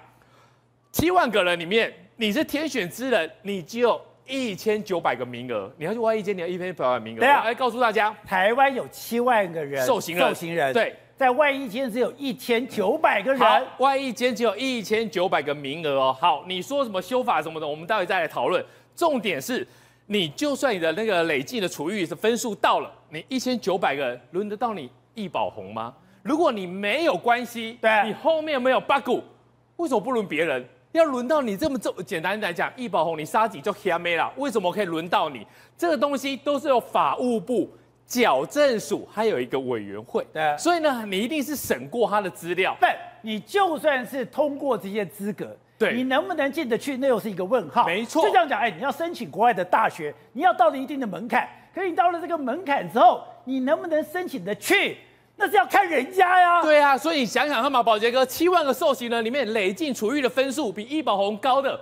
[0.92, 7.20] 七万个人里面，你是天选之人，你只有一千九百个名额，你要去外一间，你要一千九百个名额。
[7.20, 16.18] 对啊，来告诉大家，台湾有七万个人受刑人，受刑人对，在外一间只有一千九百个人，外一间只有一千九百个名额哦。
[16.20, 18.64] 好，你说什么修法什么的，我们待会再来讨论。
[18.96, 19.68] 重点是。
[20.06, 25.94] 你就算你的那个累计的处遇是分数到了，你一千九百个人轮得到你易宝红吗？
[26.22, 29.22] 如果你没有关系，对，你后面没有 bug，
[29.78, 30.68] 为什么不轮别人？
[30.94, 35.46] 要轮到你这么这么简单来讲，易宝红你杀几就黑没了，为什么可以轮到你？
[35.76, 37.70] 这个东西都是由法务部
[38.06, 42.78] 矫正署还有一个委员会，对，所以呢，你一定是审过他的资料。
[42.80, 45.56] 对，你就算是通过这些资格。
[45.76, 47.86] 对，你能不能进得去，那又是一个问号。
[47.88, 51.50] 没错，就这样讲，哎，你要申请国外的大学，你要到了一定的门槛。
[51.74, 54.96] 可是你到了这个门槛之后，你能不能申请得去，
[55.36, 56.62] 那是要看人家呀。
[56.62, 61.80] 对啊，所以你想想看嘛，宝杰哥，七万个受刑人里面累进处遇的分数比易宝红高的，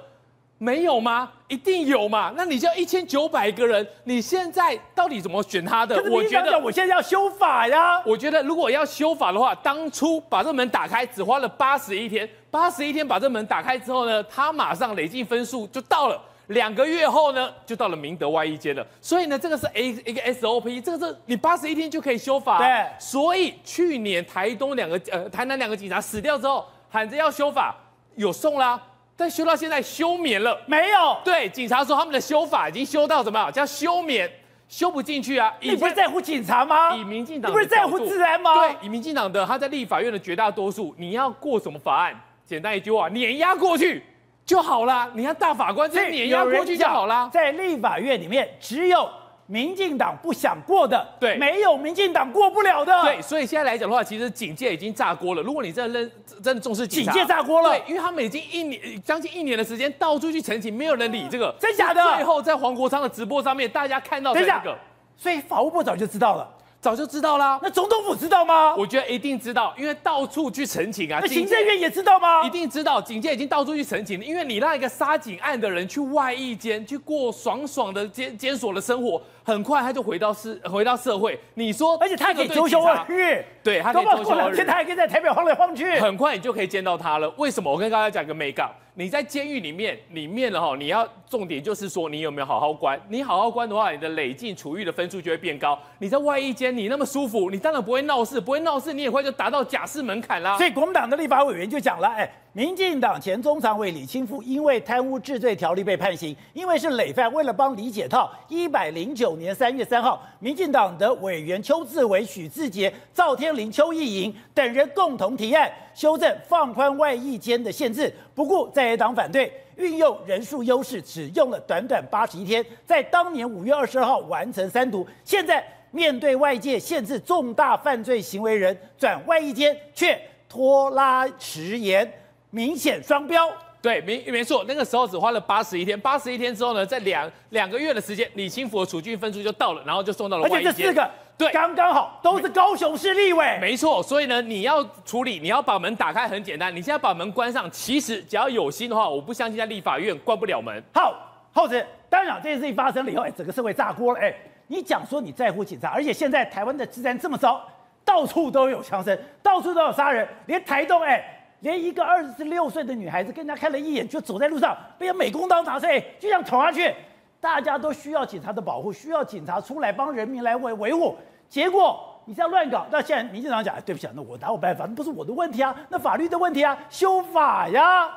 [0.57, 1.31] 没有吗？
[1.47, 2.31] 一定有嘛？
[2.35, 6.01] 那你就一千九百个人，你现在到底怎么选他的？
[6.09, 8.01] 我觉得我现在要修法呀。
[8.05, 12.27] 我觉得如果要修法的话，当初把这门打开只花了八十一天。
[12.49, 16.21] 八十一天把这门打开之后呢，他马上累计分数就到了。
[16.51, 18.85] 两个月后呢，就到了明德外役监了。
[19.01, 22.59] 所以呢，这个是 A 一个 SOP，这个是你八十一天就可以修法。
[22.59, 22.85] 对。
[22.99, 27.75] 所以去年台东两个呃台南两个警察死掉之后，喊着要修法，
[28.15, 28.81] 有送啦，
[29.15, 30.61] 但修到现在休眠了。
[30.67, 31.17] 没有。
[31.23, 33.51] 对，警察说他们的修法已经修到怎么样？
[33.51, 34.29] 叫休眠，
[34.67, 35.53] 修不进去啊。
[35.61, 36.95] 你不是在乎警察吗？
[36.95, 38.53] 以民进党，你不是在乎治安吗？
[38.55, 42.13] 对，以民进党的他在立法院的绝大多数，你要过什么法案？
[42.45, 44.03] 简单一句话，碾压过去
[44.45, 45.09] 就好了。
[45.13, 47.29] 你看大法官这碾压过去就好了。
[47.31, 49.09] 在立法院里面，只有
[49.47, 53.01] 民进党不想过的，对，没有民进党过不了的。
[53.03, 55.41] 对，所以现在来讲的话，其实警界已经炸锅了。
[55.41, 56.11] 如果你真的认
[56.41, 57.69] 真的重视警界炸锅了。
[57.69, 62.01] 对，因为他们已经一年将近一年的时间到处去澄清，没有人理这个，真假的。
[62.15, 64.77] 最后在黄国昌的直播上面，大家看到这个，
[65.17, 66.49] 所以法务部早就知道了。
[66.81, 68.73] 早就知道啦，那总统府知道吗？
[68.75, 71.19] 我觉得一定知道，因为到处去澄清啊。
[71.21, 72.43] 那行政院也知道吗？
[72.43, 74.25] 一定知道，警界已经到处去澄清了。
[74.25, 81.39] 因为你让一个杀警案的人去外役监，去过爽爽的监监所的生活，很快他就回到社回到社会。
[81.53, 87.29] 你说，而且他可以周休二日，对，他可以周休二日，现在还可以在台北晃来晃去，很快你就可以见到他了。
[87.37, 87.71] 为什么？
[87.71, 88.67] 我跟大家讲个眉角。
[88.93, 92.99] 你在监狱里面，里面了哈，你要重点就是说你有没有好好关。
[93.07, 95.79] 你好好关的话，你的累进处遇的分数就会变高。
[95.99, 100.57] 你在外衣间，你那么舒服，你当然不会闹事，不会闹事，你也会就达到假释门槛啦。
[100.57, 102.29] 所以国民党的立法委员就讲了，哎。
[102.53, 125.07] 民进党前中常委李清富因为贪污治罪条例被判刑，因为是累犯，为了帮李解套，一百零九年三月三号，民进党的委员邱志伟、许志杰、赵天麟、邱意莹等人共同提案修正放宽外役监的限制，不顾在野党反对，运用人数优势，只用了短短八十一天，在当年五月二十二号完成三读。
[125.23, 132.11] 现在面对外界限制重大犯罪行为人转外役监，却拖拉迟延。
[132.51, 133.49] 明显双标，
[133.81, 140.43] 对，没没错，那个时候只花了八十一天，八十一天之后呢，在两两个月的时间，李清福的处遇分数就到了，然后就送到了。
[140.43, 143.57] 而且这四个，对，刚刚好都是高雄市立委。
[143.59, 150.83] 没错，所以呢，你要处理，你要把门打开很简单，你现在把门关上，其实只要有心的话，我不相信在立法院关不了门。
[150.93, 151.15] 好，
[151.53, 154.31] 浩子，当然这件事情发生了以后，哎，整个社会炸锅了，哎，
[154.67, 157.65] 你讲说你在乎警察，而且现在台湾的治安这么糟，
[158.03, 161.37] 到处都有枪声，到处都有杀人，连台东，哎。
[161.61, 166.93] 连一个二十六岁的女孩子跟人家看了一眼，就走在路上，被人美工刀拿碎，就这样捅下去。
[167.39, 171.15] 大家都需要警察的保护，需要警察出来帮人民来维维护。
[171.49, 174.85] 结果你这样乱搞，那现在民进党讲，哎，对不起啊，那我哪有办法？
[174.87, 178.09] 那不是我的问题啊，那法律的问题啊，修法呀。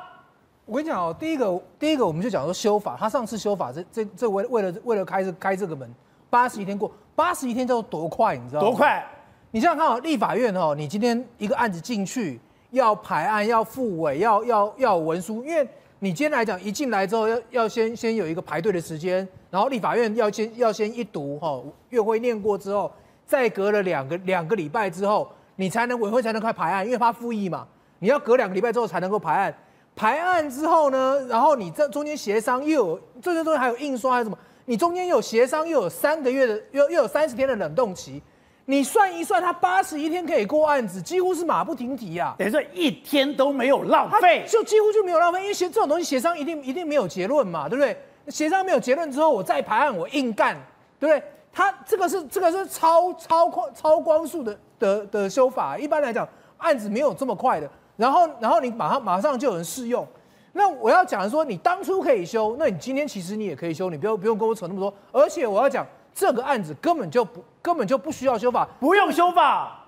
[0.65, 5.87] 我跟你讲哦，第一个，第一个我们就讲说修法，他上次修法这这这为为了为了开这开这个门，
[6.29, 8.67] 八十一天过，八十一天叫做多快，你知道吗？
[8.67, 9.05] 多快？
[9.51, 12.39] 你想想看哦，立法院哦，你今天一个案子进去。
[12.75, 15.65] 要排案、要复委、要要要文书，因为
[15.99, 22.91] 你今天来讲，一进来之后要要先先有一个排队的时间，然后立法院要先要先一读哈，院会念过之后，
[23.25, 27.65] 再隔了两个两个礼拜之后，你才能委会才能开排案，因为怕复议嘛，
[27.99, 29.55] 你要隔两个礼拜之后才能够排案。
[29.95, 34.37] 排案之后呢，然后你这中间协商又有这些东西还有印刷还有什么？
[34.65, 38.21] 你中间又有协商又有三个月的又又有三十天的冷冻期，
[38.65, 42.33] 你算一算，他八十一天可以过案子，几乎是马不停蹄啊！
[42.37, 47.95] 等于说一天都没有浪费，就几乎就没有浪费，因为协这种东西协商一定一定没有结论嘛，对不对？
[48.27, 50.55] 协商没有结论之后，我再排案，我硬干，
[50.99, 51.23] 对不对？
[51.53, 57.69] 他这个是这个是超超快超光速的的的修法，一般来讲案子没有这么快的。
[57.97, 60.05] 然后，然后你马上马上就有人适用。
[60.53, 64.93] 那我要讲的说，你当初可以修，那你今天其实你也可以修，你不用不用跟我扯那么多。
[65.11, 69.83] 而且我要讲，这个案子根本就不根本就不需要修法，不用修法，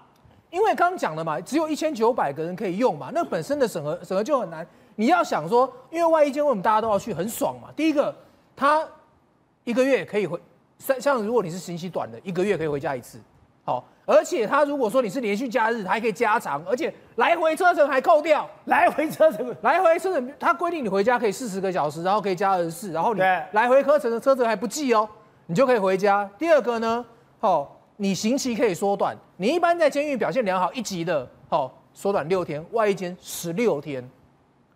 [0.49, 4.65] 因为刚刚讲了嘛，只有一千九百个人可以用嘛，那本身的审核审核就很难。
[4.95, 7.67] 你要想说，因为外役监为什么大家都要去，很爽嘛。
[7.75, 8.15] 第一个，
[8.55, 8.83] 他
[9.63, 10.41] 一个月可以回，
[10.79, 13.19] 像像如果你是刑期短的，一个月可以回家一次，
[13.63, 13.85] 好。
[14.07, 18.49] 而且他如果说你是连续假日，他还可以加长，而且来回车程还扣掉。
[18.65, 25.07] 来回车程，来回车程，他规定你回家可以四十个小时，然后可以加二十四，然后你来回车程的车程还不计哦，
[25.45, 26.27] 你就可以回家。
[26.39, 27.05] 第二个呢，
[27.47, 34.03] 哦，你刑期可以缩短，你一般在监狱表现良好一级的，哦，缩短六天，外一监十六天，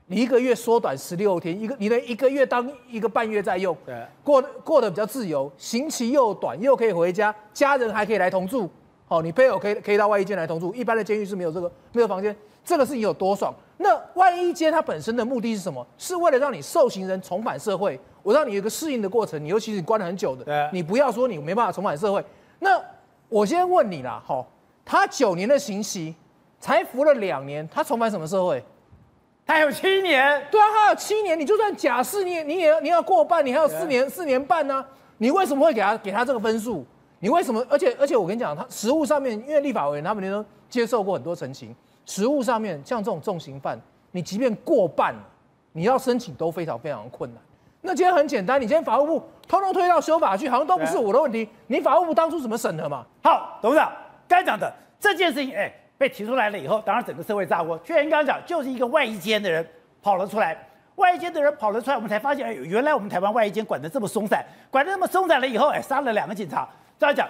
[0.07, 8.69] 你一个月缩短十六天，一个你的一个月当一个半月在用，对，过过得比较自由，刑期又短，又可以回家，家人还可以来同住。
[9.09, 13.53] 哦，你配偶可以可以到外一间来同住，一般的监狱是没有这个没有房间，这个事情有多爽？
[13.80, 15.86] 那外衣间它本身的目的是什么？
[15.97, 19.43] 是为了让你受刑人重返社会，我让你有一个适应的过程。
[19.43, 22.24] 你尤其是你关了很久的，你不要说你没办法重返社会。
[22.64, 22.80] 那
[23.28, 24.47] 我先问你啦，好，
[24.86, 26.16] 他九年的刑期
[26.59, 28.64] 才服了两年，他重返什么社会？
[29.47, 34.88] 他有七年，对啊，他有七年，你就算假释，你也你也要你要过半，你还有四年四年半呢、啊，
[35.18, 36.86] 你为什么会给他给他这个分数？
[37.20, 37.66] 你为什么？
[37.68, 43.80] 而且而且，我跟你讲，他实务上面，因为立法委员他们都接受过很多陈情，实务上面像这种重刑犯，
[44.12, 45.16] 你即便过半，
[45.72, 47.41] 你要申请都非常非常困难。
[47.82, 51.49] 那今天很简单，你今天法务部通通推到修法去，好像都不是我的问题。
[51.67, 53.05] 你法务部当初怎么审核嘛？
[53.23, 53.91] 好，董事长
[54.27, 57.77] 该讲的这件事情，哎，被提出来了以后，当然整个社会炸锅。
[57.79, 59.67] 居然刚刚讲，就是一个外衣间的人
[60.01, 60.55] 跑了出来，
[60.95, 66.69] 外衣间的人跑了出来，我们才发现，哎，原来我们台湾外衣间管得这么松散，管得那么松散了以后，哎，杀了两个警察。
[66.99, 67.27] 这样讲，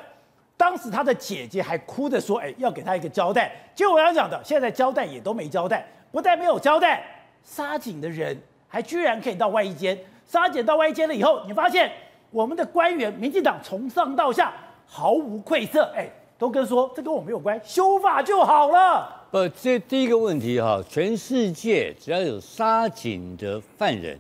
[0.57, 7.03] 当时他的姐姐还哭着说：“哎，要给他一个交代。”结果我要讲的，现在交代也都没交代，不但没有交代，
[7.41, 8.37] 杀警的人
[8.71, 9.97] 还居然可以到外衣间。
[10.25, 11.91] 杀姐到外衣间了以后，你发现
[12.31, 14.53] 我们的官员，民进党从上到下
[14.87, 19.27] 毫无愧色，哎，都跟说这跟我没有关，修法就好了。
[19.29, 24.17] 不，这第一个问题哈，全世界只要有杀警的犯人，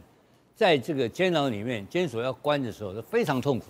[0.53, 3.65] 在这个监牢里面，监所要关的时候，都非常痛苦。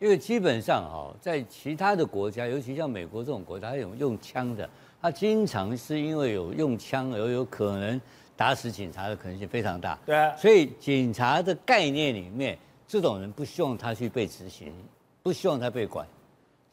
[0.00, 4.68] 因为基本上哈，在其他的国家，尤其像美国这种国家，它有用枪的，
[5.00, 8.00] 它经常是因为有用枪而有可能
[8.36, 9.98] 打死警察的可能性非常大。
[10.04, 14.72] 对啊，所以警察的概念里面，这种人不希望他去被执行，
[15.22, 16.06] 不希望他被管，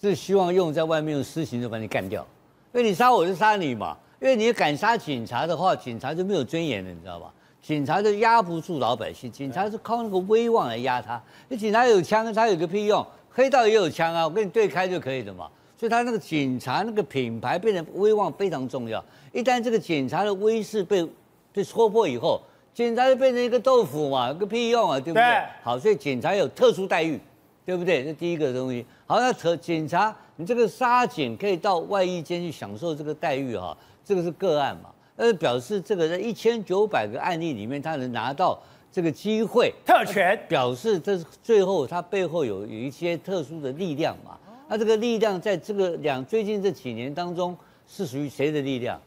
[0.01, 2.26] 是希望用在外面用私刑就把你干掉。
[2.74, 7.34] 因为你杀我就杀你嘛，因为你敢杀警察的话，警察就没有尊严了，你知道吧？
[7.62, 11.22] 警察就压不住老百姓，警察是靠那个威望来压他。
[11.47, 13.05] 那警察有枪，他有个屁用？
[13.30, 15.47] 黑道也有枪啊，我跟你对开就可以的嘛。
[15.78, 19.03] 所以他那个警察那个品牌变成威望非常重要。
[19.32, 21.07] 一旦这个警察的威势被
[21.54, 22.41] 被戳破以后，
[22.74, 25.24] 警察就变成一个豆腐嘛，有个屁用啊，对不对？
[25.24, 27.20] 对好，所以警察有特殊待遇，
[27.66, 28.04] 对不对？
[28.04, 28.86] 这第一个东西。
[29.06, 34.89] 好，那特警察，你这个杀警可以到外衣间去享受这个待遇哈，这个是个案嘛？
[35.16, 38.60] 呃，表示这个在一千九百个案例里面，他能拿到。
[38.93, 44.38] 这个机会特权表示，这是最后他背后有有一些特殊的力量嘛？
[44.68, 47.56] 那这个力量在这个两最近这几年当中
[47.88, 48.99] 是属于谁的力量？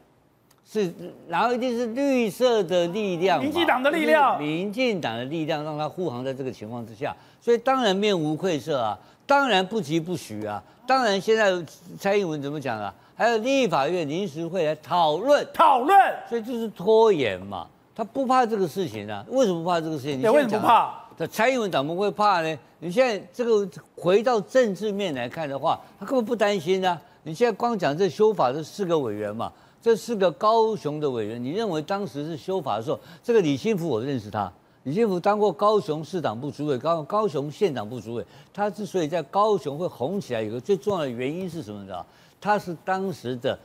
[0.83, 0.93] 是
[1.29, 11.53] 然后一定是绿色的力量，民进党的力量，民进党的力量让他护航在这个情况之下，所以当然面无愧色啊，当然不疾不徐啊，当然现在
[11.97, 12.93] 蔡英文怎么讲啊？
[13.15, 15.97] 还有立法院临时会来讨论讨论，
[16.29, 17.69] 所以就是拖延嘛。
[17.95, 19.25] 他不怕这个事情啊？
[19.29, 20.21] 为什么不怕这个事情？
[20.21, 20.93] 你为什么不怕？
[21.17, 22.59] 这蔡英文怎么会怕呢？
[22.81, 27.01] 你现在这个回到政治面来看的话，他根本不担心啊！
[27.23, 29.51] 你现在光讲这修法这四个委员嘛，
[29.85, 34.51] 这是个高雄的委员，你认为当时是修法的时候，这个李新福我认识他，
[34.85, 42.03] 李新福当过高雄市党部主委，高高雄县党部主委，他之所以在高雄会红起来，有个最重要的原因是什么呢？
[42.41, 43.59] 他是当时的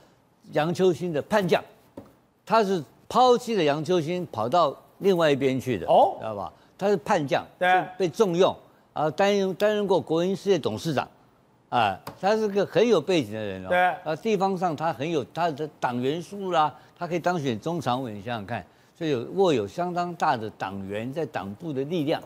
[0.52, 1.64] 杨秋兴的叛将。
[2.44, 6.52] 他是抛弃了杨秋兴，跑到另外一边去的，哦，知道吧？
[6.76, 8.54] 他是叛将，对，被重用，
[8.92, 11.08] 啊，担任担任过国营事业董事长，
[11.70, 18.62] 啊，他是个很有背景的人哦，对，啊，地方上他很有他的党员数啦，他可以当选中常委，你想想看，
[18.94, 22.22] 所以有握有相当大的党员在党部的力量。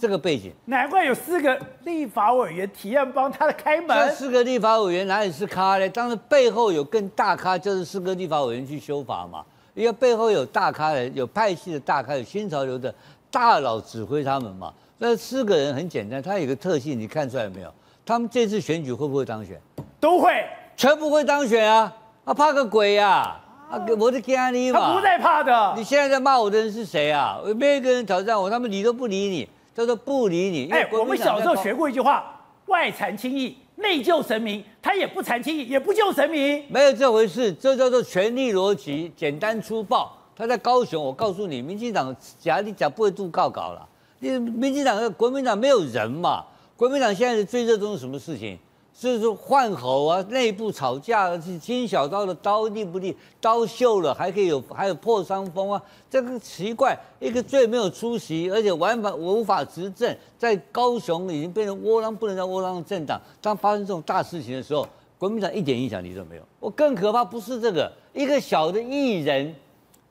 [0.00, 3.88] 这个背景，难怪有四个立法委员提案帮他开门。
[3.88, 5.88] 这四个立法委员哪里是咖呢？
[5.88, 9.44] 当然背后有更大咖，就是四个立法委员去修法嘛。
[9.74, 12.92] 因为背后有大咖的，有派系的大咖，有新潮流的
[13.30, 14.74] 大佬指挥他们嘛。
[14.98, 17.72] 那四个人很简单，他有个特性，你看出来没有？
[18.06, 19.60] 他们这次选举会不会当选？
[19.98, 20.30] 都会，
[20.76, 21.92] 全部会当选啊！
[22.24, 23.36] 啊，怕个鬼呀！
[23.68, 24.78] 啊，我的天你嘛！
[24.78, 25.74] 他不在怕的。
[25.76, 27.40] 你现在在骂我的人是谁啊？
[27.56, 29.48] 没有一个人挑战我，他们理都不理你。
[29.74, 30.70] 叫做不理你。
[30.70, 34.64] 哎，我们小时候学过一句话：外残轻易，内救神明。
[34.80, 36.64] 他也不残轻易，也不救神明。
[36.68, 40.16] 没有这回事，这叫做权力逻辑，简单粗暴。
[40.36, 43.84] 他在高雄，我告诉你，民进党假你假不会度告稿了。
[44.20, 46.44] 你民进党和国民党没有人嘛？
[46.76, 48.58] 国民党现在最热衷什么事情？
[48.92, 53.16] 就是说换候啊，内部吵架，是金小刀的刀利不利？
[53.40, 63.18] 刀锈了还可以有，还有破伤风啊，这个奇怪，一个最没有出息，而且完法无法执政，在高雄已经变成窝囊不能再窝囊的政党。
[63.40, 64.86] 当发生这种大事情的时候，
[65.18, 66.42] 国民党一点影响力都没有。
[66.60, 69.54] 我更可怕不是这个，一个小的艺人，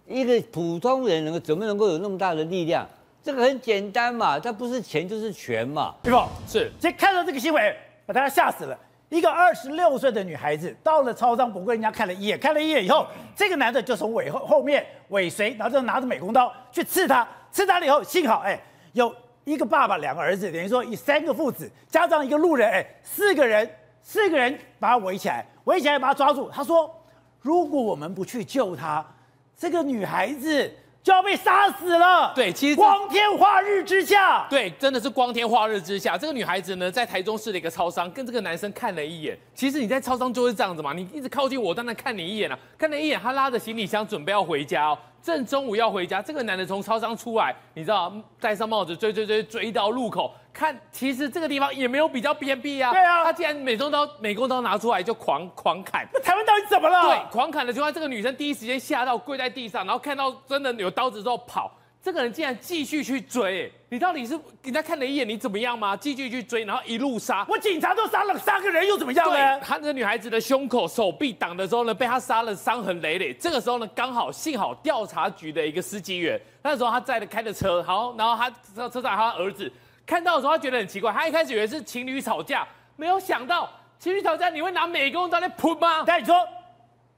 [0.07, 2.87] 一个普通人能够怎么能够有那么大的力量？
[3.25, 5.95] 这个很简单嘛，他不是钱就是权嘛。
[6.01, 6.29] 对吧？
[6.47, 6.71] 是。
[6.79, 7.75] 所以看到这个新闻。
[8.07, 8.77] 把大家吓死了！
[9.09, 17.27] 一个二十六岁的女孩子到了超商，不过人家看了一眼，看了一眼以后，这个男的就从尾后后面尾随，然后就拿着美工刀去刺她。
[17.51, 18.61] 刺她了以后，幸好哎，
[18.93, 19.11] 有
[19.43, 23.67] 一个爸爸，两个儿子，等于说以三个父子加上一个路人，哎，四个人，
[24.03, 26.47] 四个人把他围起来，围起来把他抓住。
[26.51, 26.87] 他说
[27.41, 29.03] ：“如果我们不去救她，
[29.57, 30.71] 这个女孩子。”
[31.05, 32.33] 就要被杀死了。
[32.33, 36.17] 对，其实光天化日之下，对，真的是光天化日之下。
[36.17, 39.37] 这个女孩子呢，在台中市的一个超商，跟这个男生看了一眼。
[39.53, 44.97] 其实你在超商就是这样子嘛，你一直靠近我，当然看你一眼了，啊，看了一眼，他拉着行李箱准备要回家哦。
[45.25, 52.91] 正中午要回家，这个男的从超商出来，你知道，戴上帽子追追追追到路口，看，其实这个地方也没有比较偏僻啊。
[52.91, 56.07] 对啊，他竟然美工刀美工刀拿出来就狂狂砍。
[56.13, 57.01] 那台湾到底怎么了？
[57.01, 61.71] 对，狂砍的情况，这个女生第一时间吓到跪在地上，然后看到真的有刀子之后跑。
[62.05, 65.97] 这个人竟然继续去追，你到底是人家看了一眼你怎么样吗？
[65.97, 67.43] 继续去追，然后一路杀。
[67.49, 69.59] 我警察都杀了三个人又怎么样呢？
[69.61, 73.33] 他那个女孩子的胸口、手臂挡的时候呢，被他杀了，伤痕累累。
[73.33, 79.71] 这个时候呢，刚好幸好调查局的一个司机员，那时候他载的开的车，好，然后他车车上他儿子
[80.05, 86.03] 看到的时候，他觉得很奇怪，他一开始以为是情侣吵架，没有想到情侣吵架你会拿美工刀来扑吗？
[86.05, 86.35] 但你说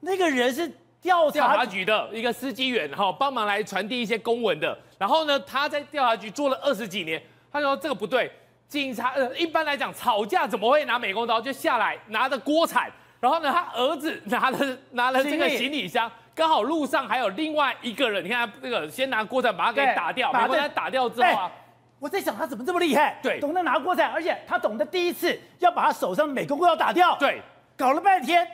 [0.00, 0.72] 那个人是？
[1.08, 4.78] 调查，查局的一个司机员，哈，帮忙来传递一些公文的。
[4.98, 8.30] 然后呢，他在调查局做了二十几年，他说这个不对。
[8.68, 11.40] 警察呃，一般来讲吵架怎么会拿美工刀？
[11.40, 12.90] 就下来拿着锅铲。
[13.18, 14.58] 然后呢，他儿子拿了
[14.92, 18.22] 拿了这个行李箱，刚好路上还有另外一个人。
[18.22, 21.50] 你看他这个先拿锅铲把他给打掉，把他打掉之后啊，
[21.98, 23.18] 我在想他怎么这么厉害？
[23.22, 27.16] 对，懂得拿锅铲，而且他懂得第一次要把他手上的美工刀打掉。
[27.16, 27.40] 对，
[27.74, 28.46] 搞了半天。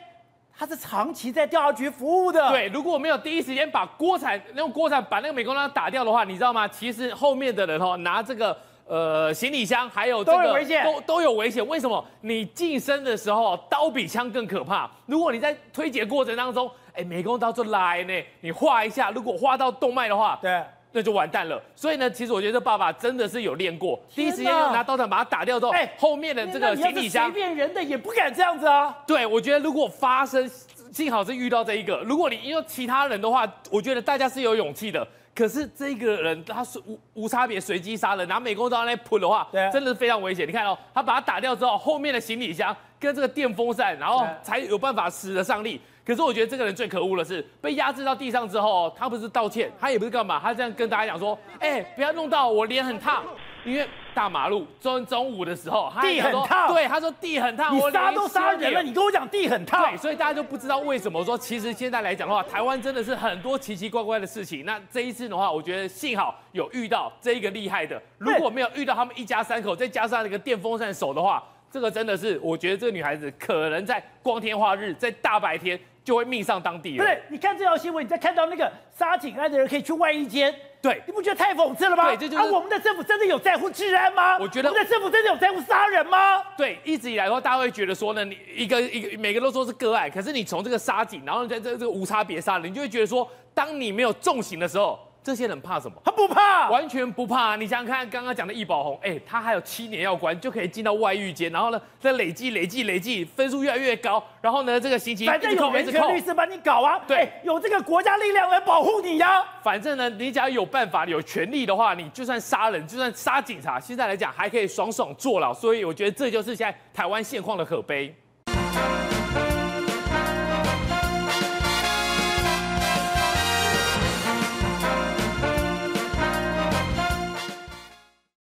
[0.57, 2.49] 他是长期在调查局服务的。
[2.49, 6.67] 对，如果我没有第一时间把锅铲用锅铲把那个美工刀打掉的话，你知道吗？
[6.67, 11.67] 其实后面的人哦，拿这个呃行李箱还有这个都有危险，都都有危险。
[11.67, 12.03] 为什么？
[12.21, 14.89] 你近身的时候刀比枪更可怕。
[15.05, 20.63] 如果你在推解过程当中，哎，美工刀就来呢，你划一下，如果划到动脉的话，对。
[20.95, 21.61] 那就完蛋了。
[21.75, 28.97] 所以呢，其实我觉得这爸爸真的是有练过，第一时间用拿刀铲把他打掉之后，哎，后面的这个行李箱，随便人的也不敢这样子啊。
[29.05, 30.49] 对，我觉得如果发生，
[30.93, 31.97] 幸好是遇到这一个。
[32.05, 35.05] 如果你因为其他人的话，我觉得大家是有勇气的。
[35.35, 40.47] 可是这个人他是无无差别随机杀人，拿美工刀来喷的话，对，真的是非常危险。
[40.47, 45.81] 你看哦，他把他打掉之后，后面的行李箱跟这个电风扇，然后才有办法使得上力。
[46.05, 53.23] 可是我觉得这个人最可恶的是，被压制到地上之后，他不是道歉，他也不是干嘛，他这样跟大家讲说，哎、欸，不要弄到我脸很烫，
[53.63, 64.63] 因为大马路中中午的时候，地很烫，对，他说地很烫，我杀都杀人了，你跟我讲地很烫，对，所以大家就不知道为什么说，其实现在来讲的话，台湾真的是很多奇奇怪怪的事情。
[64.63, 75.79] 那这一次的话，我觉得幸好有遇到这一个厉害的，如果没有遇到他们一家三口，再加上那个电风扇手的话，这个真的是，我觉得这个女孩子可能在光天化日，在大白天。
[76.05, 77.03] 就会命丧当地了。
[77.03, 82.05] 不对，你看这条新闻，你再看到那个杀警案的人可以去外衣间，对，你不觉得太讽刺了吗？
[82.05, 84.37] 对，这就是、啊、我们的政府真的有在乎治安吗？
[84.37, 86.43] 我觉得我们的政府真的有在乎杀人吗？
[86.55, 94.99] 对，一直以来的话，大家会觉得说呢，你一个一个每个都说是个案，可是你从这个杀警，然后在这这个无差别杀人，你就会觉得说，当你没有重刑的时候。
[95.25, 95.99] 这些人怕什么？
[96.05, 97.55] 他不怕，完全不怕。
[97.55, 109.43] 你想想看，刚刚讲的易宝红，哎，他还有七年要关，就可以进到外狱监，然后呢，再累计、累计、累计，分数越来越高，然后呢，这个刑期反正有人权律师帮你搞啊，对，有这个国家力量来保护你呀。
[109.63, 115.51] 反正呢，你只要有办法、有权利的话，你就算杀人，就算杀警察，现在来讲还可以爽爽坐牢。
[115.51, 118.13] 所以我觉得这就是现在台湾现况的可悲。